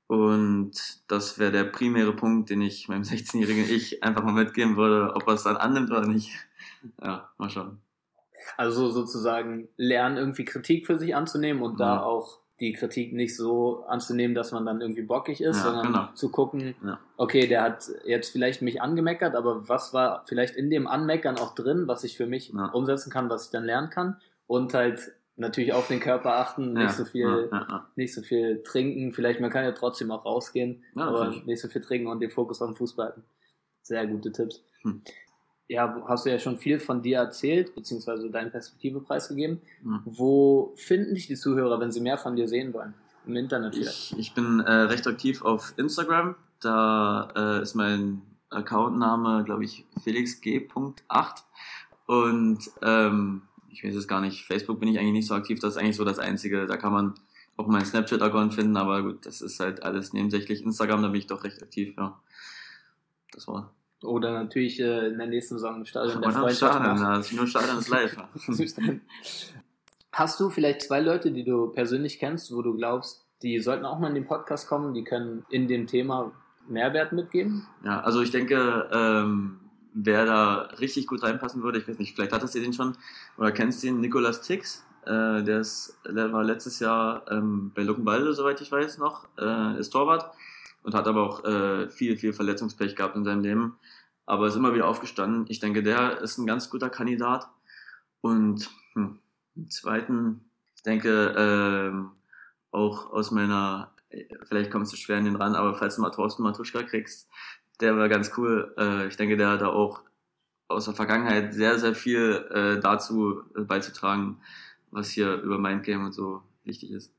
Und 0.08 0.74
das 1.08 1.40
wäre 1.40 1.52
der 1.52 1.64
primäre 1.66 2.14
Punkt, 2.14 2.50
den 2.50 2.62
ich 2.62 2.90
meinem 2.90 3.04
16-jährigen 3.04 3.64
Ich 3.70 4.04
einfach 4.04 4.24
mal 4.24 4.34
mitgeben 4.34 4.76
würde, 4.76 5.14
ob 5.16 5.26
er 5.28 5.36
es 5.36 5.44
dann 5.44 5.56
annimmt 5.58 5.90
oder 5.90 6.06
nicht. 6.06 6.32
Ja, 7.02 7.30
mal 7.38 7.50
schauen. 7.50 7.80
Also 8.58 8.90
sozusagen 8.90 9.70
lernen, 9.78 10.18
irgendwie 10.18 10.44
Kritik 10.46 10.86
für 10.86 10.98
sich 10.98 11.16
anzunehmen 11.16 11.62
und 11.62 11.80
da 11.80 11.96
Ja. 11.96 12.04
auch 12.04 12.40
die 12.60 12.74
Kritik 12.74 13.14
nicht 13.14 13.36
so 13.38 13.86
anzunehmen, 13.86 14.36
dass 14.36 14.52
man 14.52 14.66
dann 14.66 14.82
irgendwie 14.82 15.02
bockig 15.02 15.42
ist, 15.42 15.58
Ja, 15.58 15.64
sondern 15.64 15.88
genau. 15.88 16.10
zu 16.14 16.30
gucken, 16.30 16.76
Ja. 16.86 17.00
okay, 17.18 17.48
der 17.48 17.64
hat 17.64 17.90
jetzt 18.06 18.32
vielleicht 18.32 18.62
mich 18.62 18.82
angemeckert, 18.82 19.36
aber 19.36 19.68
was 19.70 19.94
war 19.94 20.26
vielleicht 20.28 20.56
in 20.56 20.70
dem 20.70 20.88
Anmeckern 20.88 21.38
auch 21.38 21.56
drin, 21.56 21.88
was 21.88 22.04
ich 22.04 22.18
für 22.18 22.28
mich 22.28 22.54
umsetzen 22.74 23.12
kann, 23.12 23.30
was 23.30 23.46
ich 23.46 23.52
dann 23.52 23.64
lernen 23.64 23.90
kann 23.90 24.18
und 24.46 24.74
halt 24.74 25.14
natürlich 25.42 25.74
auf 25.74 25.88
den 25.88 26.00
Körper 26.00 26.38
achten, 26.38 26.74
nicht 26.74 26.84
ja, 26.84 26.90
so 26.94 27.04
viel, 27.06 27.50
Ja, 27.52 27.68
ja, 27.70 27.88
nicht 27.96 28.14
so 28.14 28.22
viel 28.22 28.64
trinken, 28.64 29.12
vielleicht 29.12 29.42
man 29.42 29.50
kann 29.50 29.66
ja 29.66 29.74
trotzdem 29.74 30.12
auch 30.12 30.24
rausgehen, 30.24 30.84
aber 30.96 31.26
natürlich. 31.26 31.46
nicht 31.46 31.62
so 31.62 31.68
viel 31.68 31.82
trinken 31.82 32.08
und 32.08 32.22
den 32.22 32.32
Fokus 32.32 32.62
auf 32.62 32.70
den 32.70 32.76
Fußball 32.76 33.08
halten. 33.08 33.24
Sehr 33.82 34.08
gute 34.08 34.32
Tipps. 34.32 34.64
Hm. 34.84 35.02
Ja, 35.68 36.04
hast 36.08 36.26
du 36.26 36.30
ja 36.30 36.40
schon 36.40 36.58
viel 36.58 36.80
von 36.80 37.02
dir 37.02 37.18
erzählt, 37.18 37.76
beziehungsweise 37.76 38.30
deine 38.30 38.50
Perspektive 38.50 39.02
preisgegeben. 39.02 39.62
ja. 39.84 40.02
Wo 40.06 40.74
finden 40.76 41.16
dich 41.16 41.28
die 41.28 41.36
Zuhörer, 41.36 41.80
wenn 41.80 41.92
sie 41.92 42.02
mehr 42.02 42.18
von 42.18 42.36
dir 42.36 42.48
sehen 42.48 42.74
wollen? 42.74 42.94
Im 43.26 43.36
Internet 43.36 43.76
vielleicht. 43.76 44.14
Ich, 44.14 44.20
ich 44.20 44.34
bin 44.34 44.60
äh, 44.62 44.72
recht 44.72 45.08
aktiv 45.08 45.44
auf 45.44 45.74
Instagram. 45.78 46.36
Da 46.60 47.30
äh, 47.36 47.62
ist 47.62 47.76
mein 47.76 48.22
Accountname, 48.50 49.44
glaube 49.46 49.64
ich, 49.64 49.86
felixg.8. 50.04 51.44
Und 52.08 52.60
ähm, 52.82 53.44
ich 53.72 53.84
weiß 53.84 53.96
es 53.96 54.08
gar 54.08 54.22
nicht, 54.22 54.46
Facebook 54.46 54.80
bin 54.80 54.90
ich 54.90 55.00
eigentlich 55.00 55.14
nicht 55.14 55.28
so 55.28 55.36
aktiv. 55.36 55.60
Das 55.60 55.76
ist 55.76 55.78
eigentlich 55.78 55.96
so 55.96 56.06
das 56.06 56.20
Einzige. 56.20 56.66
Da 56.66 56.78
kann 56.78 56.94
man 56.94 57.14
auch 57.58 57.68
meinen 57.68 57.86
Snapchat-Account 57.86 58.54
finden, 58.54 58.78
aber 58.78 59.04
gut, 59.04 59.26
das 59.26 59.42
ist 59.42 59.60
halt 59.60 59.84
alles 59.84 60.14
nebensächlich. 60.14 60.64
Instagram, 60.64 61.02
da 61.02 61.08
bin 61.10 61.20
ich 61.20 61.28
doch 61.28 61.44
recht 61.44 61.62
aktiv, 61.62 61.94
ja. 61.98 62.20
Das 63.34 63.48
war. 63.48 63.74
Oder 64.04 64.32
natürlich 64.32 64.80
äh, 64.80 65.08
in 65.08 65.18
der 65.18 65.28
nächsten 65.28 65.56
Saison 65.56 65.78
im 65.78 65.86
Stadion 65.86 66.22
der 66.22 66.30
Und 66.30 66.36
am 66.36 66.42
Freundschaft. 66.42 66.74
Stadion, 66.74 66.98
ja, 66.98 67.18
das 67.18 67.32
ist 67.32 67.38
nur 67.38 67.48
Stadion 67.48 67.78
ist 67.78 67.90
live. 67.90 68.18
Hast 70.12 70.40
du 70.40 70.50
vielleicht 70.50 70.82
zwei 70.82 71.00
Leute, 71.00 71.32
die 71.32 71.44
du 71.44 71.68
persönlich 71.68 72.20
kennst, 72.20 72.54
wo 72.54 72.62
du 72.62 72.76
glaubst, 72.76 73.26
die 73.44 73.60
sollten 73.60 73.86
auch 73.86 74.00
mal 74.00 74.10
in 74.10 74.16
den 74.16 74.26
Podcast 74.26 74.68
kommen, 74.68 74.94
die 74.94 75.04
können 75.04 75.46
in 75.50 75.68
dem 75.68 75.88
Thema 75.88 76.32
Mehrwert 76.68 77.14
mitgeben? 77.14 77.68
Ja, 77.86 78.02
also 78.02 78.22
ich 78.22 78.32
denke, 78.32 78.90
ähm, 78.92 79.61
wer 79.94 80.26
da 80.26 80.62
richtig 80.80 81.08
gut 81.08 81.24
reinpassen 81.24 81.64
würde, 81.64 81.80
ich 81.80 81.88
weiß 81.88 82.00
nicht, 82.00 82.16
vielleicht 82.16 82.34
hattest 82.34 82.56
du 82.56 82.60
den 82.60 82.74
schon 82.74 82.98
oder 83.38 83.52
kennst 83.52 83.84
du 83.84 83.88
den, 83.88 84.00
Nicolas 84.00 84.42
Tix. 84.42 84.86
Äh, 85.06 85.44
der, 85.44 85.62
ist, 85.62 85.98
der 86.06 86.32
war 86.32 86.44
letztes 86.44 86.80
Jahr 86.80 87.26
ähm, 87.32 87.72
bei 87.74 87.82
Luckenwalde, 87.82 88.34
soweit 88.34 88.62
ich 88.62 88.72
weiß 88.72 89.00
noch, 89.00 89.28
äh, 89.38 89.80
ist 89.80 89.90
Torwart. 89.90 90.32
und 90.84 90.94
hat 90.94 91.08
aber 91.08 91.24
auch 91.24 91.44
äh, 91.44 91.90
viel, 91.90 92.18
viel 92.18 92.34
Verletzungspech 92.34 92.96
gehabt 92.96 93.16
in 93.16 93.24
seinem 93.24 93.42
Leben. 93.42 93.78
Aber 94.26 94.48
ist 94.48 94.56
immer 94.56 94.74
wieder 94.74 94.88
aufgestanden. 94.88 95.46
Ich 95.50 95.60
denke, 95.60 95.84
der 95.84 96.22
ist 96.22 96.38
ein 96.38 96.48
ganz 96.48 96.70
guter 96.70 96.90
Kandidat. 96.90 97.48
Und 98.22 98.70
hm, 98.94 99.20
im 99.56 99.70
zweiten, 99.70 100.42
ich 100.76 100.84
denke, 100.84 101.34
ähm, 101.38 102.12
auch 102.72 103.12
aus 103.12 103.32
meiner, 103.32 103.92
vielleicht 104.44 104.72
kommst 104.72 104.94
du 104.94 104.98
schwer 104.98 105.18
in 105.18 105.26
den 105.26 105.36
ran, 105.36 105.56
aber 105.56 105.74
falls 105.74 105.96
du 105.96 106.02
mal 106.02 106.12
Thorsten 106.12 106.44
Matuschka 106.44 106.84
kriegst, 106.84 107.30
der 107.82 107.98
war 107.98 108.10
ganz 108.10 108.32
cool. 108.38 108.74
Äh, 108.78 109.08
ich 109.08 109.18
denke, 109.18 109.38
der 109.38 109.50
hat 109.50 109.62
da 109.62 109.68
auch 109.68 110.02
aus 110.68 110.86
der 110.86 110.94
Vergangenheit 110.94 111.54
sehr, 111.54 111.78
sehr 111.80 111.96
viel 111.96 112.46
äh, 112.52 112.80
dazu 112.80 113.42
beizutragen, 113.56 114.38
was 114.90 115.10
hier 115.10 115.34
über 115.42 115.58
Mindgame 115.58 116.06
und 116.06 116.14
so 116.14 116.42
wichtig 116.64 116.92
ist. 116.92 117.14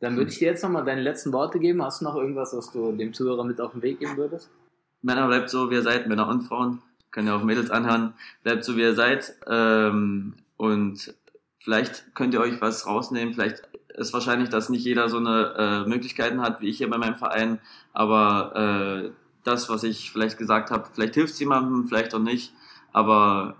Dann 0.00 0.16
würde 0.16 0.30
ich 0.30 0.38
dir 0.38 0.48
jetzt 0.48 0.62
nochmal 0.62 0.84
deine 0.84 1.02
letzten 1.02 1.32
Worte 1.32 1.58
geben. 1.58 1.82
Hast 1.82 2.00
du 2.00 2.04
noch 2.04 2.16
irgendwas, 2.16 2.54
was 2.54 2.70
du 2.72 2.92
dem 2.92 3.12
Zuhörer 3.12 3.44
mit 3.44 3.60
auf 3.60 3.72
den 3.72 3.82
Weg 3.82 4.00
geben 4.00 4.16
würdest? 4.16 4.50
Männer, 5.02 5.26
bleibt 5.28 5.50
so, 5.50 5.70
wie 5.70 5.74
ihr 5.74 5.82
seid, 5.82 6.08
Männer 6.08 6.28
und 6.28 6.42
Frauen. 6.42 6.82
Können 7.10 7.28
ja 7.28 7.36
auch 7.36 7.44
Mädels 7.44 7.70
anhören. 7.70 8.14
Bleibt 8.42 8.64
so, 8.64 8.76
wie 8.76 8.82
ihr 8.82 8.94
seid. 8.94 9.34
Ähm, 9.46 10.34
und 10.56 11.14
vielleicht 11.58 12.14
könnt 12.14 12.34
ihr 12.34 12.40
euch 12.40 12.60
was 12.60 12.86
rausnehmen. 12.86 13.34
Vielleicht 13.34 13.62
ist 13.94 14.12
wahrscheinlich, 14.12 14.48
dass 14.48 14.68
nicht 14.68 14.84
jeder 14.84 15.08
so 15.08 15.18
eine 15.18 15.54
äh, 15.56 15.88
Möglichkeiten 15.88 16.42
hat, 16.42 16.60
wie 16.60 16.68
ich 16.68 16.78
hier 16.78 16.90
bei 16.90 16.98
meinem 16.98 17.16
Verein. 17.16 17.60
Aber 17.92 19.04
äh, 19.04 19.10
das, 19.46 19.68
was 19.68 19.84
ich 19.84 20.10
vielleicht 20.10 20.38
gesagt 20.38 20.70
habe, 20.70 20.88
vielleicht 20.92 21.14
hilft 21.14 21.34
es 21.34 21.40
jemandem, 21.40 21.86
vielleicht 21.86 22.14
auch 22.14 22.20
nicht. 22.20 22.52
Aber 22.92 23.56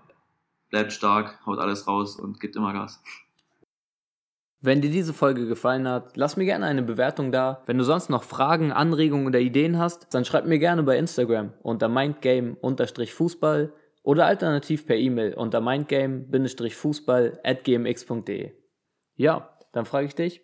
bleibt 0.70 0.92
stark, 0.92 1.38
haut 1.46 1.58
alles 1.58 1.86
raus 1.86 2.16
und 2.16 2.40
gibt 2.40 2.56
immer 2.56 2.72
Gas. 2.72 3.00
Wenn 4.60 4.80
dir 4.80 4.90
diese 4.90 5.12
Folge 5.12 5.46
gefallen 5.46 5.86
hat, 5.86 6.16
lass 6.16 6.38
mir 6.38 6.46
gerne 6.46 6.64
eine 6.64 6.82
Bewertung 6.82 7.30
da. 7.32 7.62
Wenn 7.66 7.76
du 7.76 7.84
sonst 7.84 8.08
noch 8.08 8.22
Fragen, 8.22 8.72
Anregungen 8.72 9.26
oder 9.26 9.38
Ideen 9.38 9.78
hast, 9.78 10.14
dann 10.14 10.24
schreib 10.24 10.46
mir 10.46 10.58
gerne 10.58 10.82
bei 10.82 10.96
Instagram 10.96 11.52
unter 11.62 11.88
mindgame-fußball 11.88 13.74
oder 14.02 14.24
alternativ 14.24 14.86
per 14.86 14.96
E-Mail 14.96 15.34
unter 15.34 15.60
mindgame-fußball 15.60 17.40
at 17.44 17.64
gmx.de. 17.64 18.52
Ja, 19.16 19.50
dann 19.72 19.84
frage 19.84 20.06
ich 20.06 20.14
dich, 20.14 20.40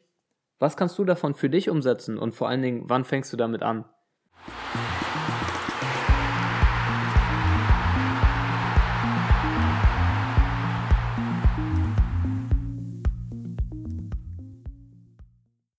was 0.59 0.76
kannst 0.76 0.98
du 0.98 1.05
davon 1.05 1.33
für 1.33 1.48
dich 1.48 1.70
umsetzen 1.70 2.18
und 2.18 2.35
vor 2.35 2.50
allen 2.50 2.61
Dingen, 2.61 2.85
wann 2.88 3.07
fängst 3.07 3.33
du 3.33 3.38
damit 3.38 3.62
an? 3.62 3.87